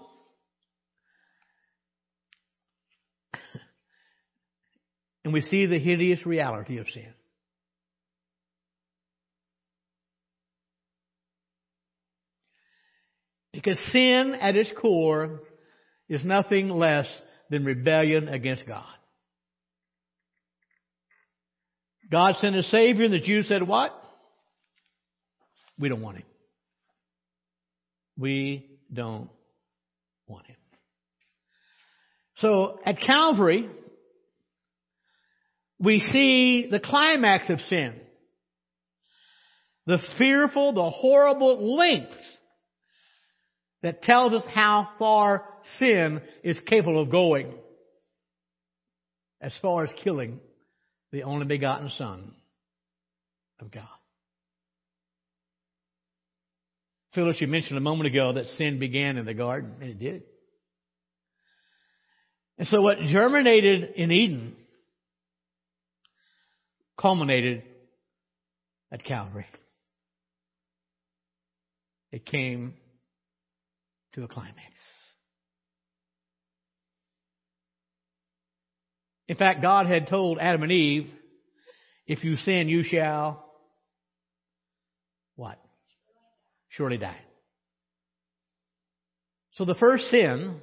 [5.27, 7.13] And we see the hideous reality of sin.
[13.53, 15.41] Because sin at its core
[16.09, 17.07] is nothing less
[17.51, 18.87] than rebellion against God.
[22.11, 23.93] God sent a Savior and the Jews said what?
[25.79, 26.25] We don't want him.
[28.17, 29.31] We don't
[30.27, 30.57] want him.
[32.39, 33.69] So at Calvary,
[35.79, 37.95] we see the climax of sin.
[39.87, 42.17] The fearful, the horrible lengths
[43.83, 45.45] that tells us how far
[45.79, 47.53] sin is capable of going
[49.41, 50.39] as far as killing
[51.11, 52.33] the only begotten Son
[53.61, 53.89] of God.
[57.15, 60.23] Phyllis, you mentioned a moment ago that sin began in the garden, and it did.
[62.59, 64.57] And so what germinated in Eden
[66.99, 67.63] culminated
[68.93, 69.47] at Calvary.
[72.13, 72.75] It came
[74.15, 74.57] to a climax.
[79.29, 81.09] In fact, God had told Adam and Eve,
[82.07, 83.47] if you sin, you shall
[85.37, 85.59] what?
[86.73, 87.21] Surely die.
[89.55, 90.61] So the first sin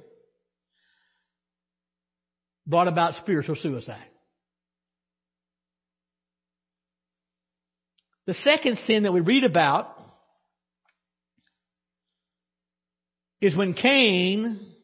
[2.66, 4.04] brought about spiritual suicide.
[8.26, 9.96] The second sin that we read about
[13.40, 14.74] is when Cain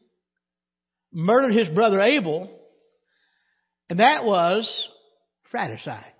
[1.13, 2.49] murdered his brother Abel,
[3.89, 4.87] and that was
[5.51, 6.13] fratricide.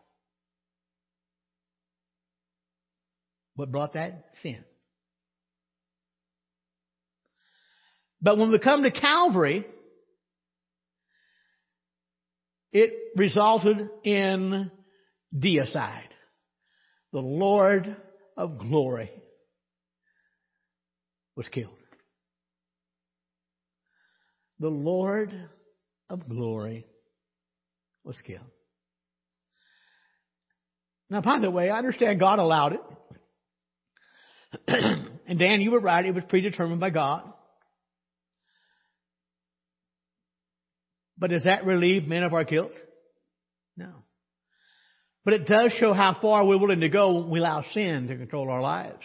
[3.56, 4.26] What brought that?
[4.44, 4.64] Sin.
[8.22, 9.66] But when we come to Calvary,
[12.72, 14.72] it resulted in
[15.36, 16.10] deicide.
[17.14, 17.96] The Lord
[18.36, 19.12] of glory
[21.36, 21.70] was killed.
[24.60, 25.34] The Lord
[26.10, 26.86] of glory
[28.04, 28.42] was killed.
[31.10, 32.82] Now, by the way, I understand God allowed it.
[35.28, 36.06] and Dan, you were right.
[36.06, 37.32] It was predetermined by God.
[41.18, 42.74] But does that relieve men of our guilt?
[43.76, 44.04] No.
[45.26, 48.18] But it does show how far we're willing to go when we allow sin to
[48.18, 49.04] control our lives.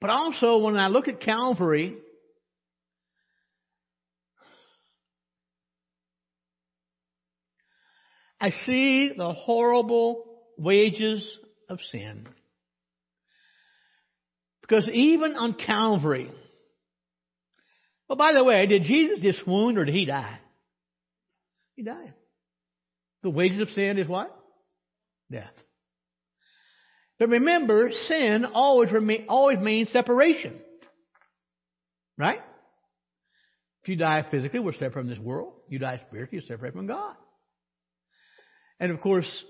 [0.00, 1.96] But also, when I look at Calvary,
[8.40, 10.24] I see the horrible
[10.58, 11.38] wages
[11.68, 12.28] of sin.
[14.60, 16.30] Because even on Calvary,
[18.08, 20.38] well, by the way, did Jesus just swoon or did he die?
[21.74, 22.14] He died.
[23.22, 24.34] The wages of sin is what?
[25.30, 25.52] Death.
[27.18, 28.90] But remember, sin always
[29.28, 30.60] always means separation.
[32.18, 32.40] Right?
[33.82, 35.54] If you die physically, we're separate from this world.
[35.68, 37.14] You die spiritually, you're separate from God.
[38.78, 39.44] And of course,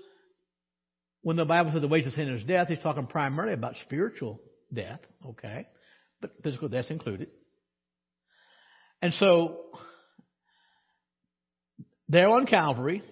[1.21, 4.39] when the Bible says the wages of sin is death, he's talking primarily about spiritual
[4.73, 5.67] death, okay?
[6.21, 7.29] But physical death's included.
[9.01, 9.57] And so,
[12.09, 13.03] there on Calvary,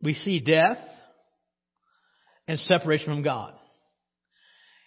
[0.00, 0.78] we see death
[2.46, 3.54] and separation from God.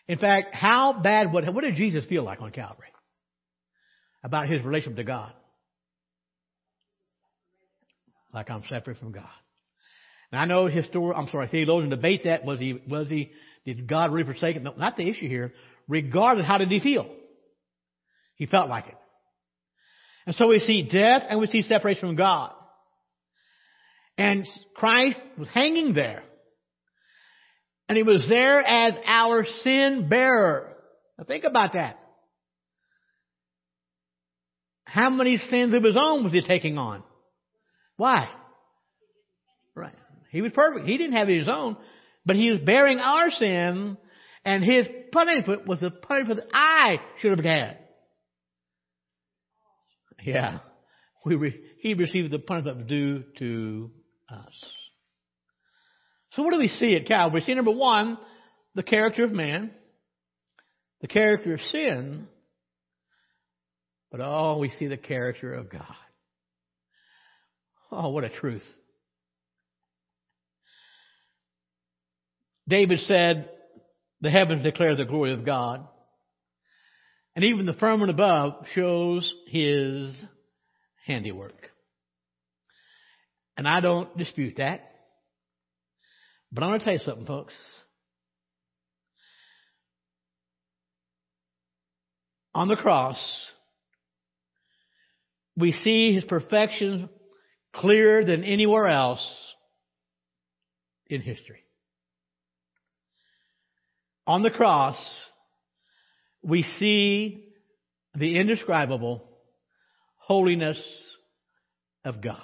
[0.08, 2.88] In fact, how bad, what, what did Jesus feel like on Calvary?
[4.24, 5.32] About his relationship to God.
[8.34, 9.30] Like I'm separate from God.
[10.32, 12.45] Now I know historical, I'm sorry, theologians debate that.
[12.45, 13.32] Was he, was he,
[13.66, 14.64] did God really forsake him?
[14.64, 15.54] No, not the issue here.
[15.88, 17.08] Regardless, how did he feel?
[18.42, 18.98] He felt like it.
[20.26, 22.52] And so we see death and we see separation from God.
[24.18, 26.24] And Christ was hanging there.
[27.88, 30.76] And he was there as our sin bearer.
[31.20, 32.00] Now think about that.
[34.86, 37.04] How many sins of his own was he taking on?
[37.96, 38.28] Why?
[39.76, 39.94] Right.
[40.32, 40.88] He was perfect.
[40.88, 41.78] He didn't have his own,
[42.26, 44.00] but he was bearing our sin,
[44.44, 47.80] and his punishment was the punishment that I should have had.
[50.24, 50.59] Yeah.
[51.26, 53.91] We re- he received the punishment due to
[54.30, 54.65] us.
[56.32, 57.41] So what do we see at Calvary?
[57.41, 58.17] We see number one,
[58.76, 59.72] the character of man,
[61.01, 62.28] the character of sin,
[64.11, 65.95] but oh, we see the character of God.
[67.91, 68.63] Oh, what a truth.
[72.67, 73.49] David said,
[74.22, 75.88] the heavens declare the glory of God.
[77.36, 80.13] And even the firmament above shows his
[81.05, 81.69] handiwork.
[83.57, 84.82] And I don't dispute that.
[86.51, 87.53] But I'm going to tell you something, folks.
[92.53, 93.17] On the cross,
[95.55, 97.09] we see his perfection
[97.73, 99.25] clearer than anywhere else
[101.07, 101.59] in history.
[104.27, 104.97] On the cross,
[106.44, 107.46] we see
[108.16, 109.24] the indescribable
[110.18, 110.82] holiness
[112.04, 112.42] of God.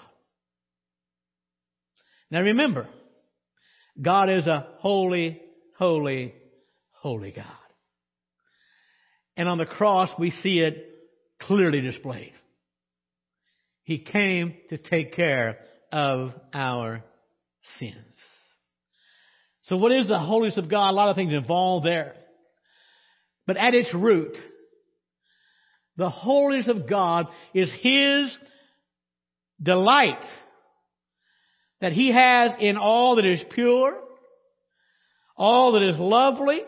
[2.30, 2.88] Now remember,
[4.02, 5.41] God is a holy,
[5.78, 6.34] holy,
[6.91, 7.45] holy God.
[9.36, 10.89] And on the cross, we see it
[11.41, 12.34] clearly displayed.
[13.84, 15.60] He came to take care
[15.91, 17.04] of our
[17.80, 17.95] sins.
[19.64, 20.91] So what is the holiness of God?
[20.91, 22.16] A lot of things involved there.
[23.48, 24.36] But at its root,
[25.95, 28.38] the holiness of God is His
[29.62, 30.24] delight
[31.82, 33.98] that He has in all that is pure,
[35.36, 36.62] all that is lovely,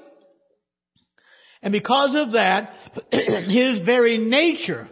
[1.61, 2.73] and because of that,
[3.11, 4.87] His very nature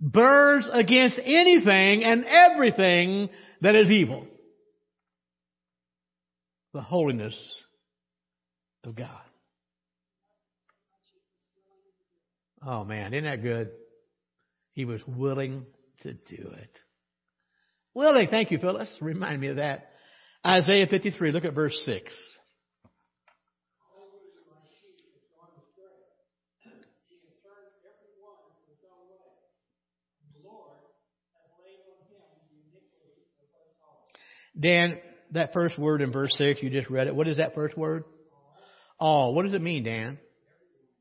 [0.00, 3.30] burns against anything and everything
[3.62, 4.26] that is evil.
[6.72, 7.36] The holiness
[8.84, 9.20] of God.
[12.64, 13.70] Oh man, isn't that good?
[14.72, 15.66] He was willing
[16.02, 16.78] to do it.
[17.94, 18.28] Willing.
[18.28, 18.90] Thank you, Phyllis.
[19.00, 19.90] Remind me of that.
[20.46, 22.12] Isaiah 53, look at verse 6.
[34.58, 34.98] Dan,
[35.32, 37.14] that first word in verse 6, you just read it.
[37.14, 38.04] What is that first word?
[38.98, 39.34] All.
[39.34, 40.18] What does it mean, Dan?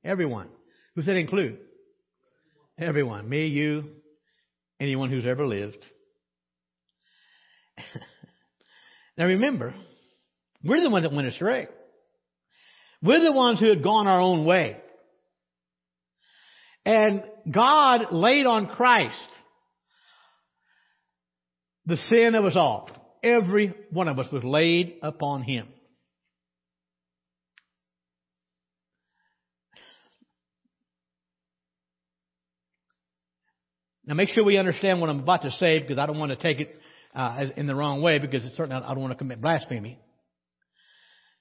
[0.03, 0.47] Everyone.
[0.99, 1.57] Who's that include?
[2.77, 3.29] Everyone.
[3.29, 3.85] Me, you,
[4.81, 5.77] anyone who's ever lived.
[9.17, 9.73] now remember,
[10.61, 11.67] we're the ones that went astray.
[13.01, 14.75] We're the ones who had gone our own way.
[16.83, 19.15] And God laid on Christ
[21.85, 22.89] the sin of us all.
[23.23, 25.69] Every one of us was laid upon Him.
[34.09, 36.35] Now make sure we understand what I'm about to say because I don't want to
[36.35, 36.75] take it
[37.13, 39.99] uh, in the wrong way because it's certainly I don't want to commit blasphemy.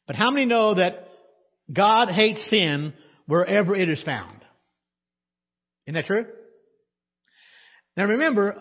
[0.07, 1.09] But how many know that
[1.73, 2.93] God hates sin
[3.27, 4.43] wherever it is found?
[5.87, 6.27] Isn't that true?
[7.97, 8.61] Now remember,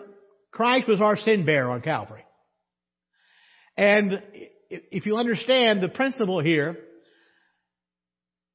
[0.52, 2.24] Christ was our sin bearer on Calvary.
[3.76, 4.22] And
[4.70, 6.78] if you understand the principle here,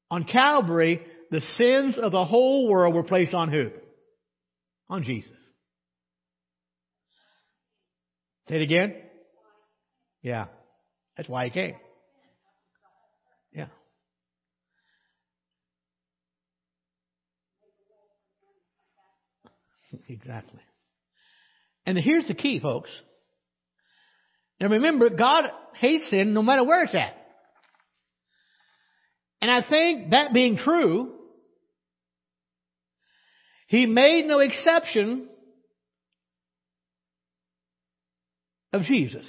[0.10, 1.00] on Calvary,
[1.30, 3.70] the sins of the whole world were placed on who?
[4.90, 5.30] On Jesus.
[8.48, 8.96] Say it again.
[10.22, 10.46] Yeah.
[11.16, 11.76] That's why he came.
[13.54, 13.68] Yeah.
[20.08, 20.62] exactly.
[21.86, 22.90] And here's the key, folks.
[24.60, 27.16] Now remember, God hates sin no matter where it's at.
[29.42, 31.14] And I think that being true,
[33.74, 35.28] He made no exception
[38.74, 39.26] of Jesus.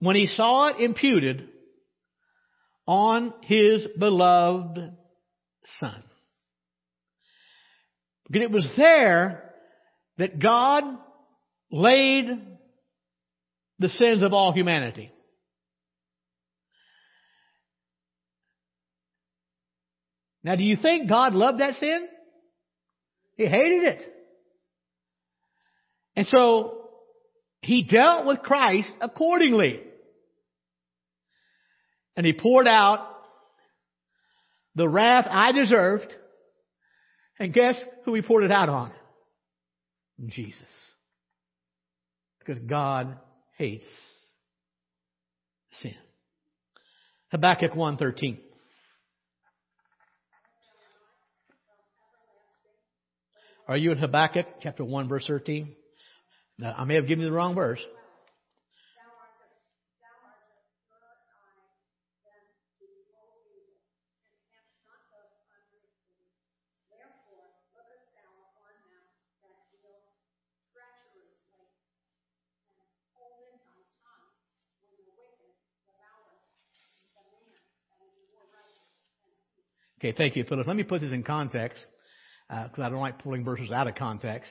[0.00, 1.48] When he saw it imputed
[2.86, 4.78] on his beloved
[5.80, 6.04] Son.
[8.26, 9.52] Because it was there
[10.18, 10.84] that God
[11.70, 12.26] laid
[13.78, 15.12] the sins of all humanity.
[20.42, 22.06] Now, do you think God loved that sin?
[23.36, 24.02] He hated it.
[26.16, 26.77] And so,
[27.62, 29.80] he dealt with Christ accordingly.
[32.16, 33.06] And he poured out
[34.74, 36.12] the wrath I deserved.
[37.38, 38.92] And guess who he poured it out on?
[40.26, 40.56] Jesus.
[42.40, 43.16] Because God
[43.56, 43.86] hates
[45.80, 45.94] sin.
[47.30, 48.38] Habakkuk 1.13.
[53.68, 55.76] Are you in Habakkuk chapter 1 verse 13?
[56.58, 57.80] Now, I may have given you the wrong verse.
[80.00, 80.68] Okay, thank you, Phyllis.
[80.68, 81.84] Let me put this in context,
[82.48, 84.48] because uh, I don't like pulling verses out of context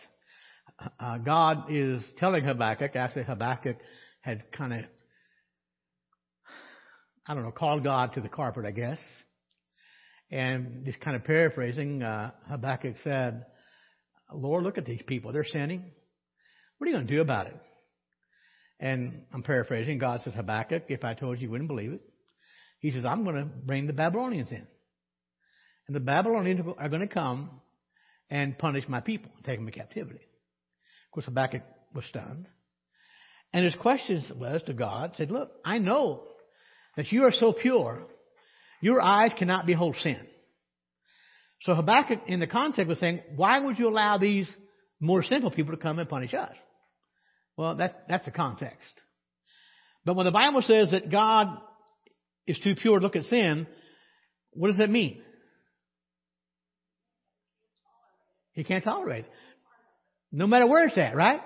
[1.00, 3.78] uh, God is telling Habakkuk, after Habakkuk
[4.22, 4.80] had kind of,
[7.26, 9.00] I don't know, called God to the carpet, I guess.
[10.30, 13.46] And just kind of paraphrasing, uh, Habakkuk said,
[14.34, 15.32] Lord, look at these people.
[15.32, 15.86] They're sinning.
[16.78, 17.56] What are you going to do about it?
[18.80, 19.98] And I'm paraphrasing.
[19.98, 22.02] God says, Habakkuk, if I told you, you wouldn't believe it.
[22.80, 24.68] He says, I'm going to bring the Babylonians in.
[25.88, 27.50] And the Babylonians are going to come
[28.30, 30.27] and punish my people, and take them into captivity
[31.12, 31.62] course, Habakkuk
[31.94, 32.48] was stunned.
[33.54, 36.24] And his question was to God, said, look, I know
[36.96, 38.04] that you are so pure,
[38.82, 40.20] your eyes cannot behold sin.
[41.62, 44.48] So Habakkuk, in the context, was saying, why would you allow these
[45.00, 46.54] more sinful people to come and punish us?
[47.56, 49.02] Well, that's, that's the context.
[50.06, 51.58] But when the Bible says that God
[52.46, 53.68] is too pure to look at sin,
[54.54, 55.22] what does that mean?
[58.54, 59.32] He can't tolerate it.
[60.32, 61.42] No matter where it's at, right?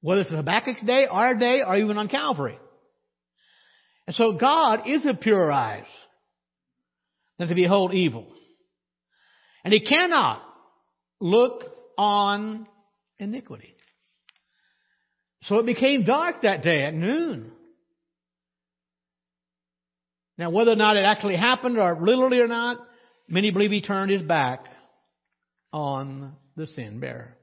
[0.00, 2.58] Whether it's Habakkuk's day, our day, or even on Calvary.
[4.06, 5.86] And so God is a purer eyes
[7.38, 8.26] than to behold evil.
[9.64, 10.42] And He cannot
[11.20, 11.64] look
[11.96, 12.66] on
[13.18, 13.74] iniquity.
[15.42, 17.52] So it became dark that day at noon.
[20.36, 22.78] Now, whether or not it actually happened or literally or not,
[23.28, 24.64] many believe he turned his back
[25.72, 27.37] on the sin bearer.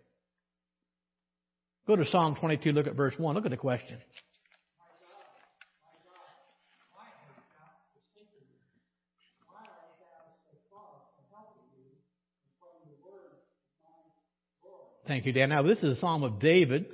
[1.88, 3.36] Go to Psalm 22, look at verse 1.
[3.36, 4.00] Look at the question.
[15.08, 15.50] Thank you, Dan.
[15.50, 16.86] Now, this is a Psalm of David,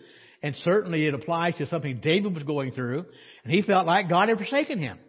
[0.44, 3.06] and certainly it applies to something David was going through,
[3.44, 5.00] and he felt like God had forsaken him.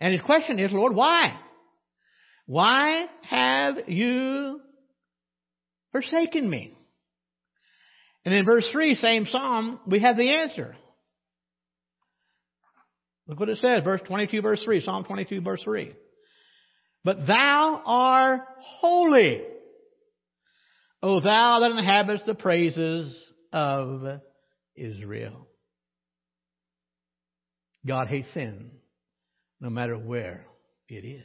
[0.00, 1.38] And his question is, Lord, why?
[2.46, 4.60] Why have you
[5.90, 6.74] forsaken me?
[8.28, 10.76] And in verse 3, same psalm, we have the answer.
[13.26, 15.94] Look what it says, verse 22, verse 3, Psalm 22, verse 3.
[17.04, 19.40] But thou art holy,
[21.02, 23.18] O thou that inhabitest the praises
[23.50, 24.20] of
[24.76, 25.48] Israel.
[27.86, 28.72] God hates sin,
[29.58, 30.44] no matter where
[30.86, 31.24] it is.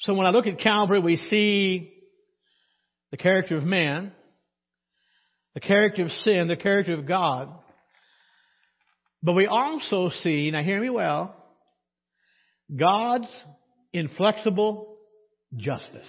[0.00, 1.92] So when I look at Calvary, we see
[3.12, 4.10] the character of man,
[5.54, 7.48] the character of sin, the character of God.
[9.22, 11.34] But we also see, now hear me well,
[12.74, 13.28] God's
[13.92, 14.96] inflexible
[15.56, 16.08] justice.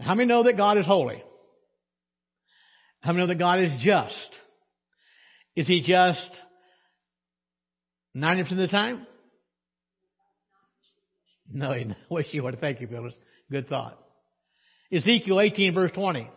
[0.00, 1.22] How many know that God is holy?
[3.00, 4.30] How many know that God is just?
[5.56, 6.28] Is He just
[8.16, 9.06] 90% of the time?
[11.50, 12.60] No, he wish you would.
[12.60, 13.14] Thank you, Phyllis.
[13.50, 13.98] Good thought.
[14.92, 16.30] Ezekiel 18 verse 20.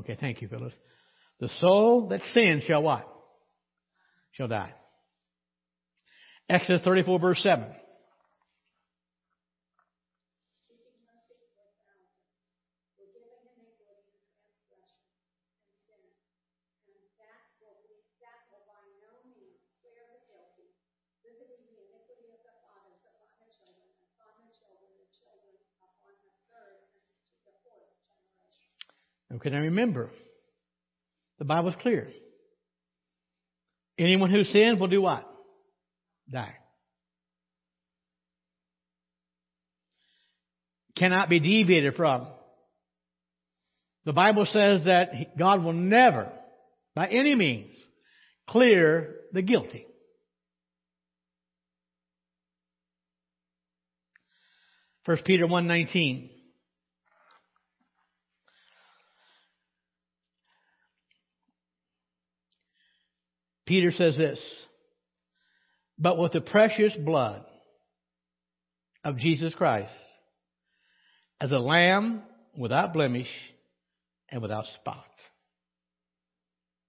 [0.00, 0.74] Okay, thank you, Phyllis.
[1.40, 3.08] The soul that sins shall what?
[4.32, 4.72] Shall die.
[6.48, 7.72] Exodus 34 verse 7.
[29.34, 30.10] Okay, now remember,
[31.38, 32.08] the Bible's clear.
[33.98, 35.28] Anyone who sins will do what?
[36.30, 36.54] Die.
[40.96, 42.28] Cannot be deviated from.
[44.04, 46.30] The Bible says that God will never,
[46.94, 47.74] by any means,
[48.48, 49.86] clear the guilty.
[55.04, 56.30] First Peter 1.19
[63.66, 64.40] Peter says this,
[65.98, 67.44] but with the precious blood
[69.04, 69.92] of Jesus Christ,
[71.40, 72.22] as a lamb
[72.56, 73.28] without blemish
[74.30, 75.04] and without spot.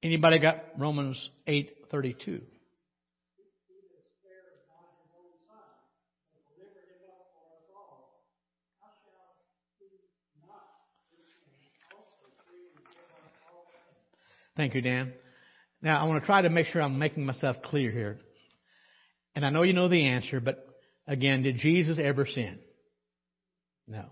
[0.03, 2.41] Anybody got Romans 8:32?
[14.55, 15.13] Thank you, Dan.
[15.85, 18.17] Now, I want to try to make sure I'm making myself clear here.
[19.35, 20.67] And I know you know the answer, but
[21.07, 22.57] again, did Jesus ever sin?
[23.87, 24.05] No.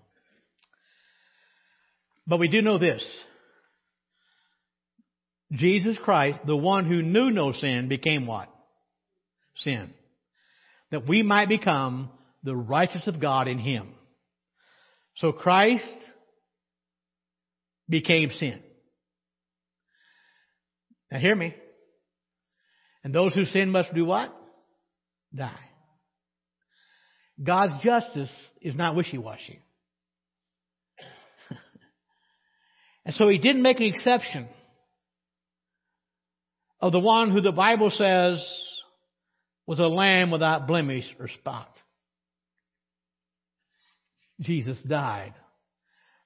[2.27, 3.03] But we do know this.
[5.51, 8.49] Jesus Christ, the one who knew no sin, became what?
[9.55, 9.95] Sin.
[10.91, 12.11] That we might become
[12.43, 13.95] the righteousness of God in Him.
[15.15, 15.83] So Christ
[17.89, 18.61] became sin.
[21.11, 21.55] Now hear me.
[23.03, 24.33] And those who sin must do what?
[25.35, 25.69] Die.
[27.41, 28.31] God's justice
[28.61, 29.59] is not wishy-washy.
[33.05, 34.47] and so he didn't make an exception
[36.79, 38.45] of the one who the Bible says
[39.65, 41.69] was a lamb without blemish or spot.
[44.41, 45.33] Jesus died.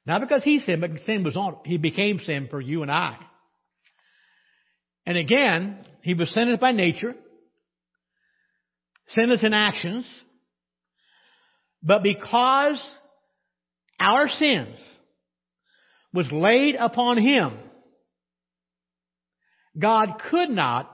[0.05, 3.17] Not because he sinned, but sin was on, he became sin for you and I.
[5.05, 7.13] And again, he was sinless by nature,
[9.09, 10.07] sinless in actions,
[11.83, 12.79] but because
[13.99, 14.77] our sins
[16.13, 17.57] was laid upon him,
[19.77, 20.89] God could not,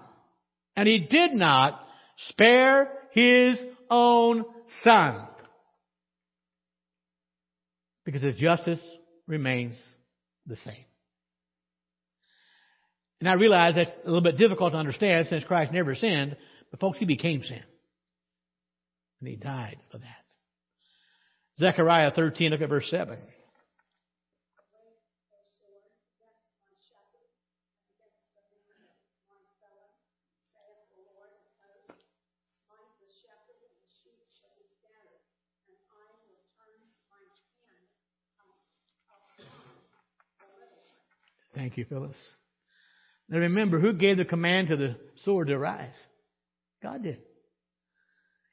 [0.75, 1.79] and he did not,
[2.29, 4.43] spare his own
[4.83, 5.27] son.
[8.03, 8.81] Because his justice
[9.27, 9.77] remains
[10.47, 10.85] the same.
[13.23, 16.35] And I realize that's a little bit difficult to understand since Christ never sinned,
[16.69, 17.63] but folks, he became sin.
[19.21, 20.25] And he died for that.
[21.57, 23.17] Zechariah 13, look at verse 7.
[41.55, 42.17] Thank you, Phyllis.
[43.29, 45.95] Now remember, who gave the command to the sword to rise?
[46.81, 47.19] God did.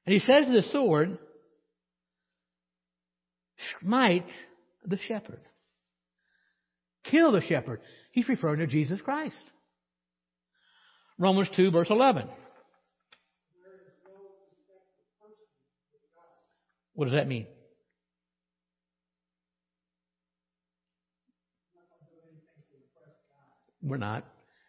[0.06, 1.18] And he says to the sword,
[3.80, 4.26] smite
[4.84, 5.40] the shepherd.
[7.04, 7.80] Kill the shepherd.
[8.12, 9.34] He's referring to Jesus Christ.
[11.18, 12.28] Romans 2 verse 11.
[16.94, 17.46] What does that mean?
[23.82, 24.24] We're not.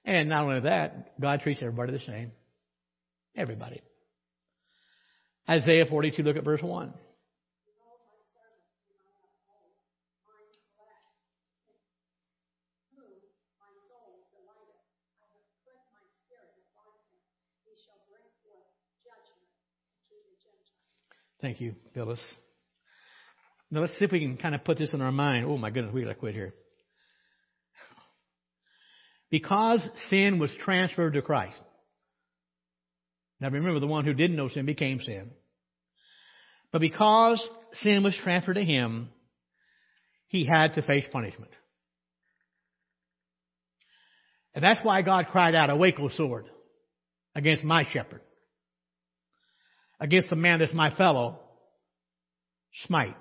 [0.06, 2.32] And not only that, God treats everybody the same.
[3.36, 3.82] Everybody.
[5.50, 6.94] Isaiah 42, look at verse 1.
[21.42, 22.20] Thank you, Phyllis.
[23.72, 25.48] Now let's see if we can kind of put this in our mind.
[25.48, 26.54] Oh my goodness, we gotta quit here.
[29.32, 31.58] Because sin was transferred to Christ.
[33.40, 35.32] Now remember, the one who didn't know sin became sin.
[36.72, 37.44] But because
[37.82, 39.10] sin was transferred to him,
[40.28, 41.52] he had to face punishment.
[44.54, 46.46] And that's why God cried out, Awake, O sword,
[47.34, 48.22] against my shepherd
[50.02, 51.40] against the man that's my fellow,
[52.88, 53.16] smite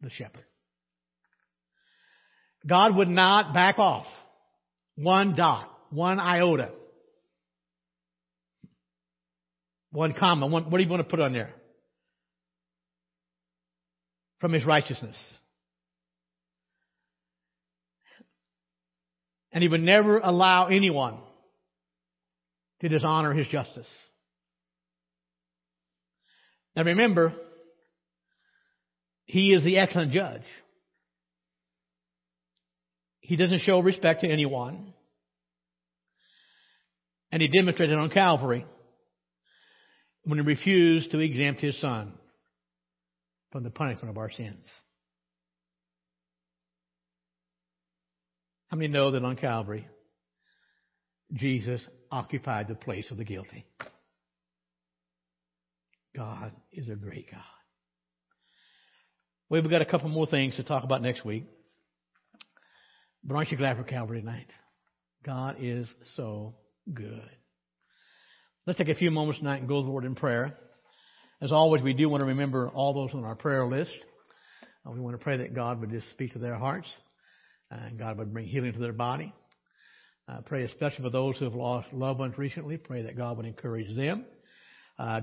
[0.00, 0.44] the shepherd.
[2.66, 4.06] God would not back off
[4.96, 6.70] one dot, one iota,
[9.92, 10.46] one comma.
[10.46, 11.54] One, what do you want to put on there?
[14.40, 15.16] From his righteousness.
[19.52, 21.16] And he would never allow anyone
[22.82, 23.86] to dishonor his justice.
[26.74, 27.32] Now remember,
[29.24, 30.42] he is the excellent judge.
[33.26, 34.94] He doesn't show respect to anyone.
[37.32, 38.64] And he demonstrated on Calvary
[40.22, 42.12] when he refused to exempt his son
[43.50, 44.64] from the punishment of our sins.
[48.68, 49.88] How many know that on Calvary,
[51.32, 53.66] Jesus occupied the place of the guilty?
[56.14, 57.40] God is a great God.
[59.50, 61.44] We've got a couple more things to talk about next week.
[63.26, 64.46] But aren't you glad for Calvary tonight?
[65.24, 66.54] God is so
[66.94, 67.28] good.
[68.66, 70.56] Let's take a few moments tonight and go to the Lord in prayer.
[71.42, 73.90] As always, we do want to remember all those on our prayer list.
[74.86, 76.88] Uh, we want to pray that God would just speak to their hearts
[77.68, 79.34] and God would bring healing to their body.
[80.28, 82.76] I pray especially for those who have lost loved ones recently.
[82.76, 84.24] Pray that God would encourage them.
[85.00, 85.22] Uh,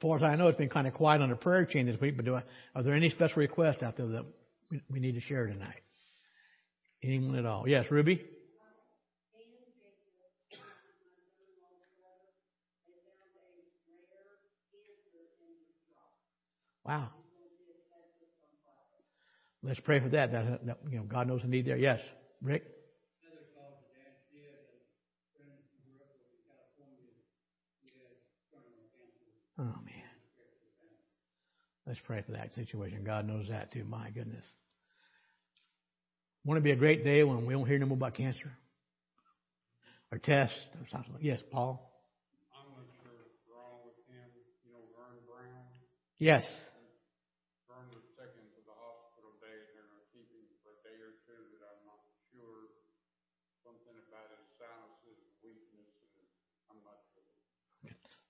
[0.00, 2.16] far as I know, it's been kind of quiet on the prayer chain this week,
[2.16, 2.42] but I,
[2.74, 4.24] are there any special requests out there that
[4.88, 5.82] we, need to share tonight?
[7.02, 7.68] Anyone at all?
[7.68, 8.22] Yes, Ruby?
[16.84, 17.10] Wow.
[19.62, 20.32] Let's pray for that.
[20.32, 21.76] That, that you know, God knows the need there.
[21.76, 22.00] Yes,
[22.42, 22.64] Rick.
[29.58, 30.00] Oh man.
[31.86, 33.04] Let's pray for that situation.
[33.04, 33.84] God knows that too.
[33.84, 34.46] My goodness.
[36.44, 38.50] Want to be a great day when we don't hear no more about cancer
[40.10, 41.20] or tests or something.
[41.20, 41.84] Yes, Paul.
[42.56, 44.24] I'm not sure what's wrong with him.
[44.64, 45.68] You know, Vern Brown.
[46.16, 46.48] Yes.
[47.68, 50.80] Vern was taken to the hospital today and they're going to keep him for a
[50.80, 52.00] day or two, but I'm not
[52.32, 52.72] sure.
[53.60, 56.24] Something about his sinuses, weakness, and
[56.72, 57.28] I'm not sure.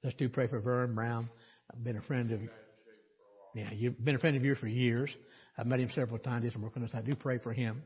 [0.02, 1.30] Let's do pray for Vern Brown.
[1.70, 2.42] I've been a friend of
[3.54, 5.10] yeah, you've been a friend of yours for years.
[5.58, 6.44] I've met him several times.
[6.44, 6.96] He's working with us.
[6.96, 7.82] I do pray for him.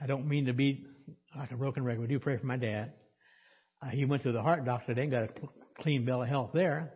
[0.00, 0.86] I don't mean to be
[1.36, 2.00] like a broken record.
[2.00, 2.92] We do pray for my dad.
[3.82, 5.28] Uh, he went to the heart doctor and got a
[5.80, 6.92] clean bill of health there,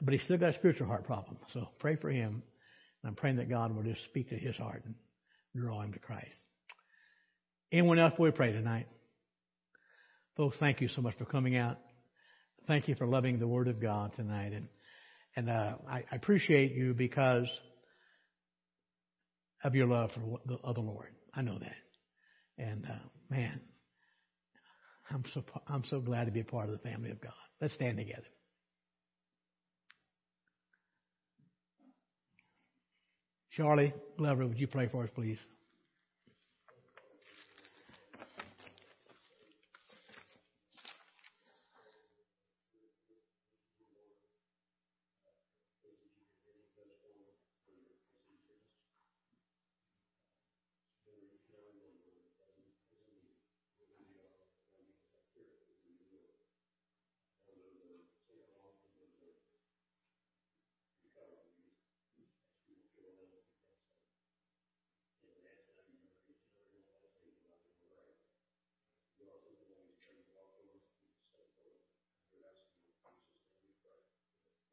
[0.00, 1.36] but he's still got a spiritual heart problem.
[1.52, 2.42] So pray for him.
[3.02, 4.94] And I'm praying that God will just speak to his heart and
[5.54, 6.36] draw him to Christ.
[7.72, 8.86] Anyone else we pray tonight?
[10.36, 11.78] Folks, thank you so much for coming out.
[12.66, 14.52] Thank you for loving the Word of God tonight.
[14.52, 14.68] And
[15.34, 17.48] and uh, I, I appreciate you because
[19.64, 21.08] of your love for of the Lord.
[21.34, 21.72] I know that.
[22.58, 22.98] And uh,
[23.30, 23.60] man,
[25.10, 27.32] I'm so I'm so glad to be a part of the family of God.
[27.60, 28.26] Let's stand together.
[33.56, 35.38] Charlie Glover, would you pray for us, please?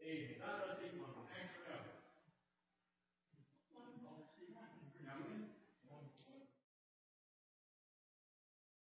[0.01, 0.78] Amen.